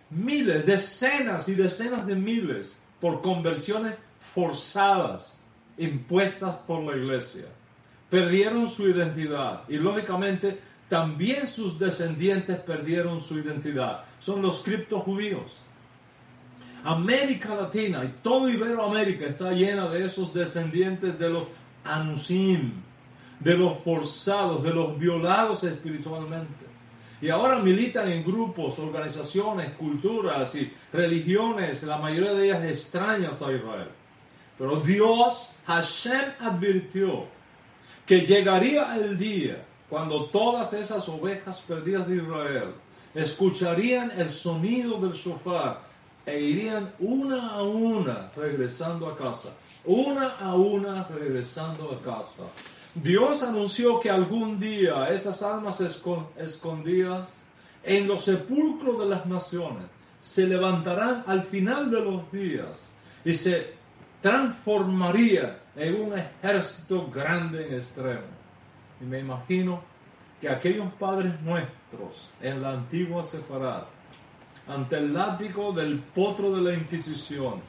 [0.10, 5.44] Miles, decenas y decenas de miles por conversiones forzadas
[5.78, 7.46] impuestas por la iglesia.
[8.10, 10.60] Perdieron su identidad y lógicamente
[10.90, 14.06] también sus descendientes perdieron su identidad.
[14.18, 15.56] Son los criptojudíos.
[16.84, 21.44] América Latina y todo Iberoamérica está llena de esos descendientes de los
[21.84, 22.87] Anusim,
[23.40, 26.66] de los forzados, de los violados espiritualmente.
[27.20, 33.52] Y ahora militan en grupos, organizaciones, culturas y religiones, la mayoría de ellas extrañas a
[33.52, 33.90] Israel.
[34.58, 37.26] Pero Dios, Hashem advirtió
[38.06, 42.74] que llegaría el día cuando todas esas ovejas perdidas de Israel
[43.14, 45.82] escucharían el sonido del sofá
[46.26, 49.58] e irían una a una regresando a casa.
[49.86, 52.44] Una a una regresando a casa.
[53.04, 57.48] Dios anunció que algún día esas almas escondidas
[57.84, 59.84] en los sepulcros de las naciones
[60.20, 63.76] se levantarán al final de los días y se
[64.22, 68.26] transformaría en un ejército grande en extremo.
[69.00, 69.84] Y me imagino
[70.42, 73.84] que aquellos padres nuestros en la antigua Sefarad,
[74.68, 77.62] ante el látigo del potro de la Inquisición,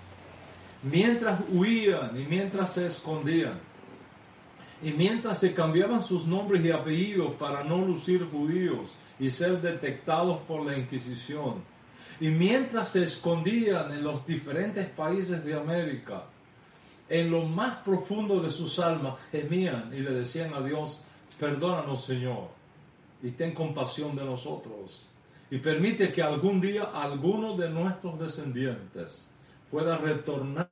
[0.83, 3.68] mientras huían y mientras se escondían,
[4.83, 10.41] y mientras se cambiaban sus nombres y apellidos para no lucir judíos y ser detectados
[10.43, 11.63] por la Inquisición,
[12.21, 16.25] y mientras se escondían en los diferentes países de América,
[17.09, 21.07] en lo más profundo de sus almas gemían y le decían a Dios,
[21.39, 22.49] perdónanos Señor,
[23.23, 25.07] y ten compasión de nosotros,
[25.51, 29.31] y permite que algún día alguno de nuestros descendientes
[29.71, 30.71] pueda retornar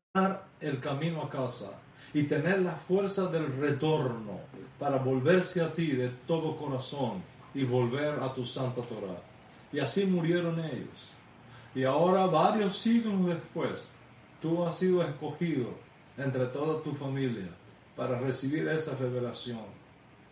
[0.60, 1.80] el camino a casa
[2.16, 4.40] y tener la fuerza del retorno
[4.78, 7.22] para volverse a ti de todo corazón
[7.52, 9.20] y volver a tu santa Torah.
[9.70, 11.12] Y así murieron ellos.
[11.74, 13.92] Y ahora, varios siglos después,
[14.40, 15.74] tú has sido escogido
[16.16, 17.50] entre toda tu familia
[17.94, 19.66] para recibir esa revelación,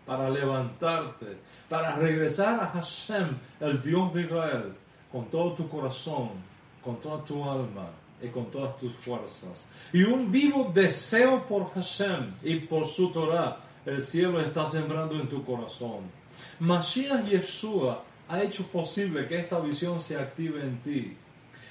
[0.06, 1.36] para levantarte,
[1.68, 4.74] para regresar a Hashem, el Dios de Israel,
[5.12, 6.30] con todo tu corazón,
[6.82, 7.90] con toda tu alma,
[8.22, 9.68] y con todas tus fuerzas.
[9.92, 15.28] Y un vivo deseo por Hashem y por su Torah el cielo está sembrando en
[15.28, 16.10] tu corazón.
[16.58, 21.16] Mashiach Yeshua ha hecho posible que esta visión se active en ti,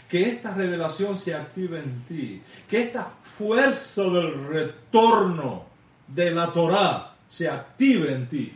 [0.07, 5.65] que esta revelación se active en ti, que esta fuerza del retorno
[6.07, 8.56] de la Torah se active en ti.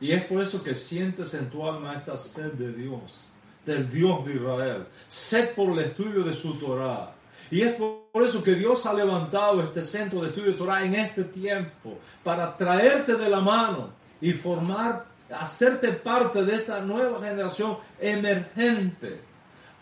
[0.00, 3.30] Y es por eso que sientes en tu alma esta sed de Dios,
[3.66, 7.12] del Dios de Israel, sed por el estudio de su Torah.
[7.50, 10.94] Y es por eso que Dios ha levantado este centro de estudio de Torah en
[10.94, 13.90] este tiempo, para traerte de la mano
[14.20, 19.20] y formar, hacerte parte de esta nueva generación emergente.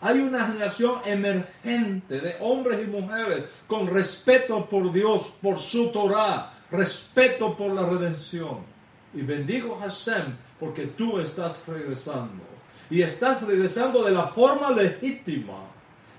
[0.01, 6.51] Hay una generación emergente de hombres y mujeres con respeto por Dios, por su Torah,
[6.69, 8.75] respeto por la redención
[9.15, 12.54] y bendigo Hashem porque tú estás regresando.
[12.89, 15.59] Y estás regresando de la forma legítima,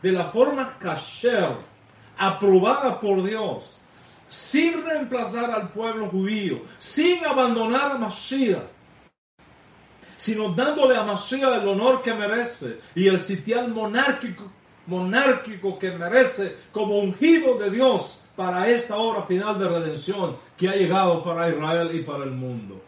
[0.03, 1.57] de la forma kasher,
[2.17, 3.87] aprobada por Dios,
[4.29, 8.65] sin reemplazar al pueblo judío, sin abandonar a Mashiach,
[10.17, 14.45] sino dándole a Mashiach el honor que merece y el sitial monárquico,
[14.87, 20.75] monárquico que merece como ungido de Dios para esta hora final de redención que ha
[20.75, 22.83] llegado para Israel y para el mundo.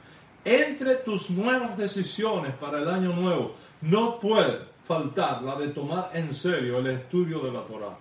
[0.45, 6.33] Entre tus nuevas decisiones para el año nuevo no puede faltar la de tomar en
[6.33, 7.99] serio el estudio de la Torah.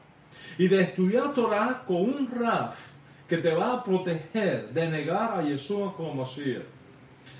[0.57, 2.77] Y de estudiar Torah con un Raf
[3.27, 6.63] que te va a proteger de negar a Yeshua como Mashiach.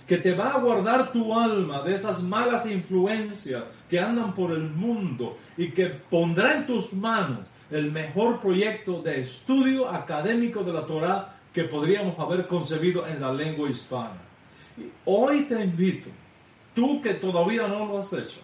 [0.06, 4.70] Que te va a guardar tu alma de esas malas influencias que andan por el
[4.70, 7.40] mundo y que pondrá en tus manos
[7.72, 13.34] el mejor proyecto de estudio académico de la Torah que podríamos haber concebido en la
[13.34, 14.22] lengua hispana.
[15.06, 16.10] Hoy te invito,
[16.78, 18.40] tú que todavía no lo has hecho,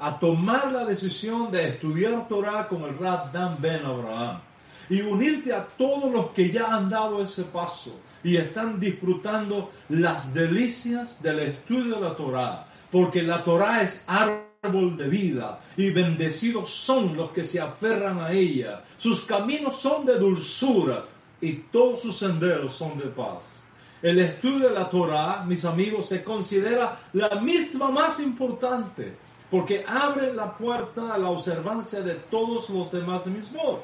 [0.00, 4.40] a tomar la decisión de estudiar Torah con el Rab Dan Ben Abraham
[4.88, 10.32] y unirte a todos los que ya han dado ese paso y están disfrutando las
[10.32, 16.70] delicias del estudio de la Torah, porque la Torah es árbol de vida y bendecidos
[16.70, 18.82] son los que se aferran a ella.
[18.96, 21.04] Sus caminos son de dulzura
[21.38, 23.67] y todos sus senderos son de paz.
[24.00, 29.16] El estudio de la Torah, mis amigos, se considera la misma más importante
[29.50, 33.80] porque abre la puerta a la observancia de todos los demás mismos.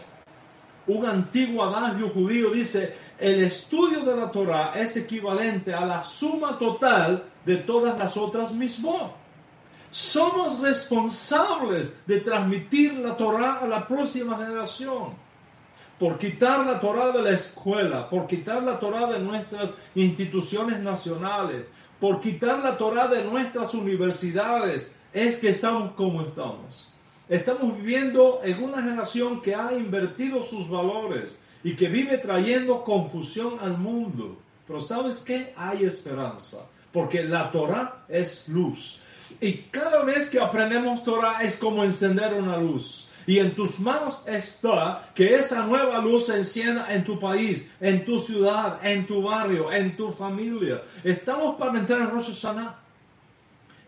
[0.87, 6.59] Un antiguo adagio judío dice, el estudio de la Torah es equivalente a la suma
[6.59, 9.11] total de todas las otras mismos.
[9.91, 15.24] Somos responsables de transmitir la Torah a la próxima generación
[15.99, 21.67] por quitar la Torah de la escuela, por quitar la Torah de nuestras instituciones nacionales,
[22.01, 26.93] por quitar la Torah de nuestras universidades, es que estamos como estamos.
[27.29, 33.59] Estamos viviendo en una generación que ha invertido sus valores y que vive trayendo confusión
[33.61, 34.37] al mundo.
[34.67, 35.55] Pero ¿sabes qué?
[35.57, 39.01] Hay esperanza, porque la Torah es luz.
[39.41, 43.09] Y cada vez que aprendemos Torah es como encender una luz.
[43.27, 48.05] Y en tus manos está que esa nueva luz se encienda en tu país, en
[48.05, 50.83] tu ciudad, en tu barrio, en tu familia.
[51.03, 52.79] Estamos para entrar en Rosh Hashanah,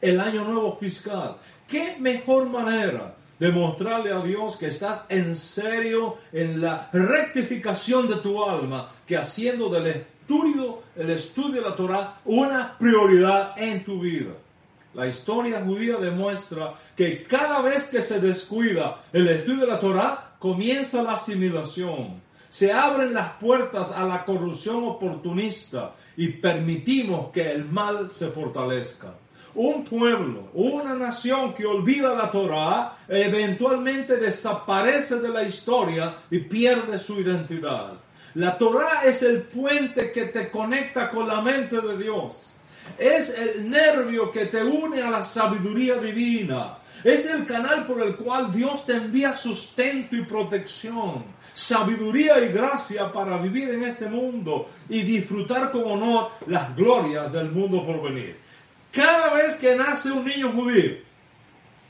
[0.00, 1.36] el año nuevo fiscal.
[1.68, 8.16] ¿Qué mejor manera de mostrarle a Dios que estás en serio en la rectificación de
[8.16, 14.00] tu alma que haciendo del estudio, el estudio de la Torah una prioridad en tu
[14.00, 14.32] vida?
[14.96, 20.36] La historia judía demuestra que cada vez que se descuida el estudio de la Torah,
[20.38, 22.22] comienza la asimilación.
[22.48, 29.12] Se abren las puertas a la corrupción oportunista y permitimos que el mal se fortalezca.
[29.54, 36.98] Un pueblo, una nación que olvida la Torah, eventualmente desaparece de la historia y pierde
[36.98, 37.92] su identidad.
[38.32, 42.55] La Torah es el puente que te conecta con la mente de Dios.
[42.98, 46.78] Es el nervio que te une a la sabiduría divina.
[47.04, 53.12] Es el canal por el cual Dios te envía sustento y protección, sabiduría y gracia
[53.12, 58.36] para vivir en este mundo y disfrutar con honor las glorias del mundo por venir.
[58.90, 60.96] Cada vez que nace un niño judío,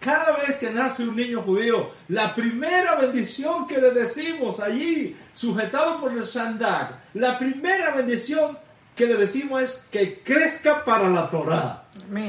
[0.01, 5.99] cada vez que nace un niño judío, la primera bendición que le decimos allí, sujetado
[5.99, 8.59] por el Shandak, la primera bendición
[8.97, 11.85] que le decimos es que crezca para la Torah.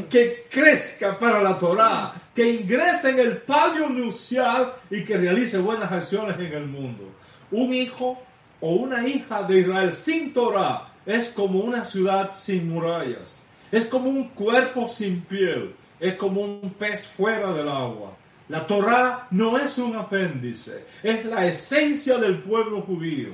[0.10, 2.14] Que crezca para la Torah.
[2.36, 7.06] Que ingrese en el palio nupcial y que realice buenas acciones en el mundo.
[7.50, 8.22] Un hijo
[8.60, 13.48] o una hija de Israel sin Torah es como una ciudad sin murallas.
[13.72, 15.74] Es como un cuerpo sin piel.
[16.00, 18.18] Es como un pez fuera del agua.
[18.50, 23.32] La Torah no es un apéndice, es la esencia del pueblo judío.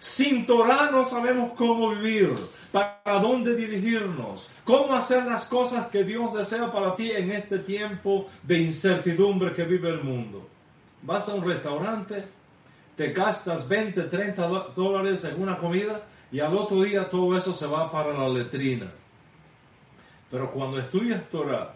[0.00, 2.34] Sin Torah no sabemos cómo vivir.
[2.72, 8.28] Para dónde dirigirnos, cómo hacer las cosas que Dios desea para ti en este tiempo
[8.42, 10.48] de incertidumbre que vive el mundo.
[11.02, 12.24] Vas a un restaurante,
[12.96, 17.66] te gastas 20, 30 dólares en una comida y al otro día todo eso se
[17.66, 18.92] va para la letrina.
[20.30, 21.74] Pero cuando estudias Torah,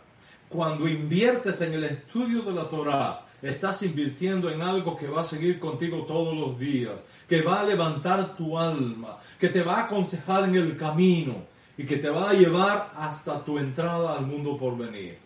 [0.49, 5.25] cuando inviertes en el estudio de la Torah, estás invirtiendo en algo que va a
[5.25, 9.85] seguir contigo todos los días, que va a levantar tu alma, que te va a
[9.85, 11.45] aconsejar en el camino
[11.77, 15.19] y que te va a llevar hasta tu entrada al mundo por venir.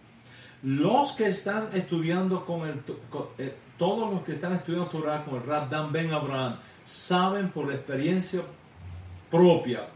[0.63, 2.83] Los que están estudiando con el,
[3.39, 7.75] eh, todos los que están estudiando Torah con el Dan Ben Abraham, saben por la
[7.75, 8.41] experiencia
[9.31, 9.89] propia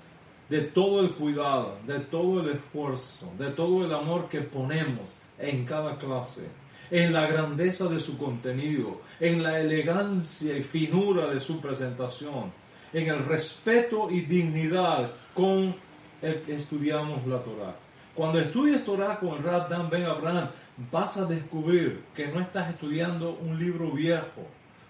[0.48, 5.64] de todo el cuidado, de todo el esfuerzo, de todo el amor que ponemos en
[5.64, 6.48] cada clase,
[6.92, 12.52] en la grandeza de su contenido, en la elegancia y finura de su presentación,
[12.92, 15.74] en el respeto y dignidad con
[16.20, 17.74] el que estudiamos la Torah.
[18.14, 20.50] Cuando estudias Torah con el Rab Dan Ben Abraham,
[20.90, 24.46] vas a descubrir que no estás estudiando un libro viejo,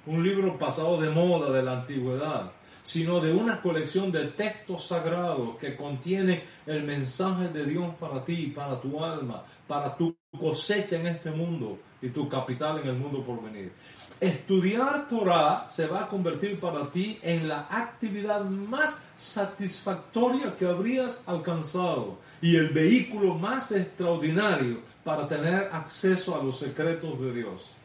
[0.07, 2.51] un libro pasado de moda de la antigüedad,
[2.83, 8.49] sino de una colección de textos sagrados que contienen el mensaje de Dios para ti,
[8.49, 13.25] para tu alma, para tu cosecha en este mundo y tu capital en el mundo
[13.25, 13.73] por venir.
[14.21, 21.23] Estudiar Torah se va a convertir para ti en la actividad más satisfactoria que habrías
[21.27, 27.77] alcanzado y el vehículo más extraordinario para tener acceso a los secretos de Dios.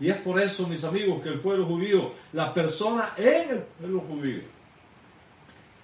[0.00, 4.00] Y es por eso, mis amigos, que el pueblo judío, la persona en el pueblo
[4.00, 4.42] judío,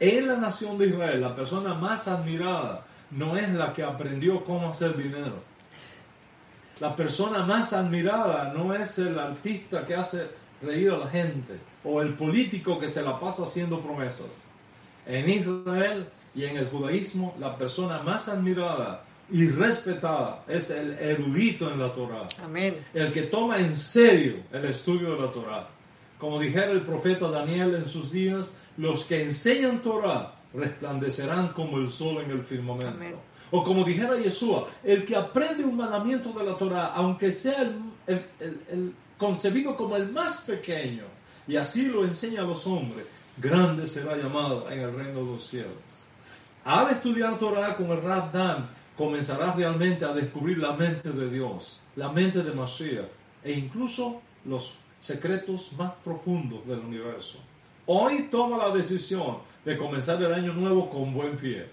[0.01, 4.69] en la nación de Israel, la persona más admirada no es la que aprendió cómo
[4.69, 5.52] hacer dinero.
[6.83, 10.27] La persona más admirada no es el artista que hace
[10.61, 14.53] reír a la gente o el político que se la pasa haciendo promesas.
[15.07, 21.71] En Israel y en el judaísmo, la persona más admirada y respetada es el erudito
[21.71, 22.27] en la Torah.
[22.43, 22.85] Amén.
[22.93, 25.69] El que toma en serio el estudio de la Torah.
[26.19, 31.87] Como dijera el profeta Daniel en sus días, los que enseñan Torah resplandecerán como el
[31.87, 33.21] sol en el firmamento.
[33.55, 37.70] O como dijera Yeshua, el que aprende un mandamiento de la Torah, aunque sea
[38.07, 41.05] el, concebido como el más pequeño,
[41.47, 43.07] y así lo enseña a los hombres,
[43.37, 45.77] grande será llamado en el reino de los cielos.
[46.65, 52.11] Al estudiar Torah con el Dan, comenzarás realmente a descubrir la mente de Dios, la
[52.11, 53.09] mente de Mashiach,
[53.45, 57.39] e incluso los secretos más profundos del universo.
[57.85, 61.66] Hoy toma la decisión de comenzar el año nuevo con buen pie.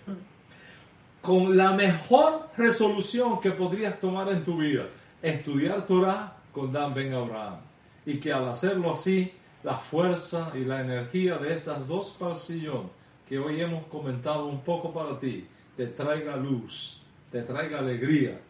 [1.21, 4.87] Con la mejor resolución que podrías tomar en tu vida,
[5.21, 7.59] estudiar Torah con Dan Ben Abraham.
[8.05, 9.31] Y que al hacerlo así,
[9.63, 12.89] la fuerza y la energía de estas dos parcillón
[13.27, 15.45] que hoy hemos comentado un poco para ti,
[15.77, 18.41] te traiga luz, te traiga alegría,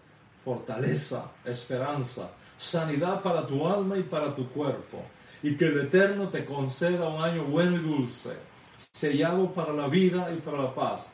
[0.45, 5.03] fortaleza, esperanza, sanidad para tu alma y para tu cuerpo,
[5.43, 8.37] y que el Eterno te conceda un año bueno y dulce,
[8.77, 11.13] sellado para la vida y para la paz,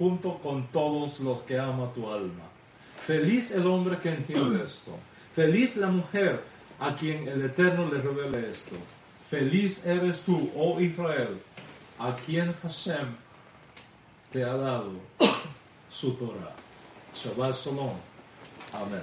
[0.00, 2.44] junto con todos los que ama tu alma.
[3.06, 4.98] Feliz el hombre que entiende esto.
[5.36, 6.42] Feliz la mujer
[6.78, 8.76] a quien el Eterno le revele esto.
[9.28, 11.38] Feliz eres tú, oh Israel,
[11.98, 13.14] a quien Hashem
[14.32, 14.92] te ha dado
[15.90, 16.56] su Torah.
[17.12, 17.92] Shabbat Shalom.
[18.72, 19.02] Amén.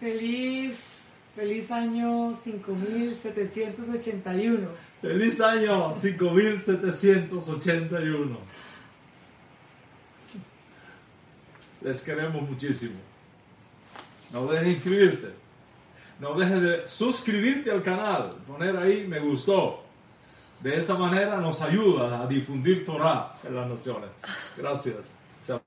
[0.00, 0.76] Feliz,
[1.36, 4.89] feliz año 5781.
[5.00, 8.38] Feliz año 5781.
[11.80, 13.00] Les queremos muchísimo.
[14.30, 15.34] No dejes de inscribirte.
[16.20, 18.36] No dejes de suscribirte al canal.
[18.46, 19.84] Poner ahí me gustó.
[20.62, 24.10] De esa manera nos ayuda a difundir Torah en las naciones.
[24.58, 25.16] Gracias.
[25.46, 25.62] Chao.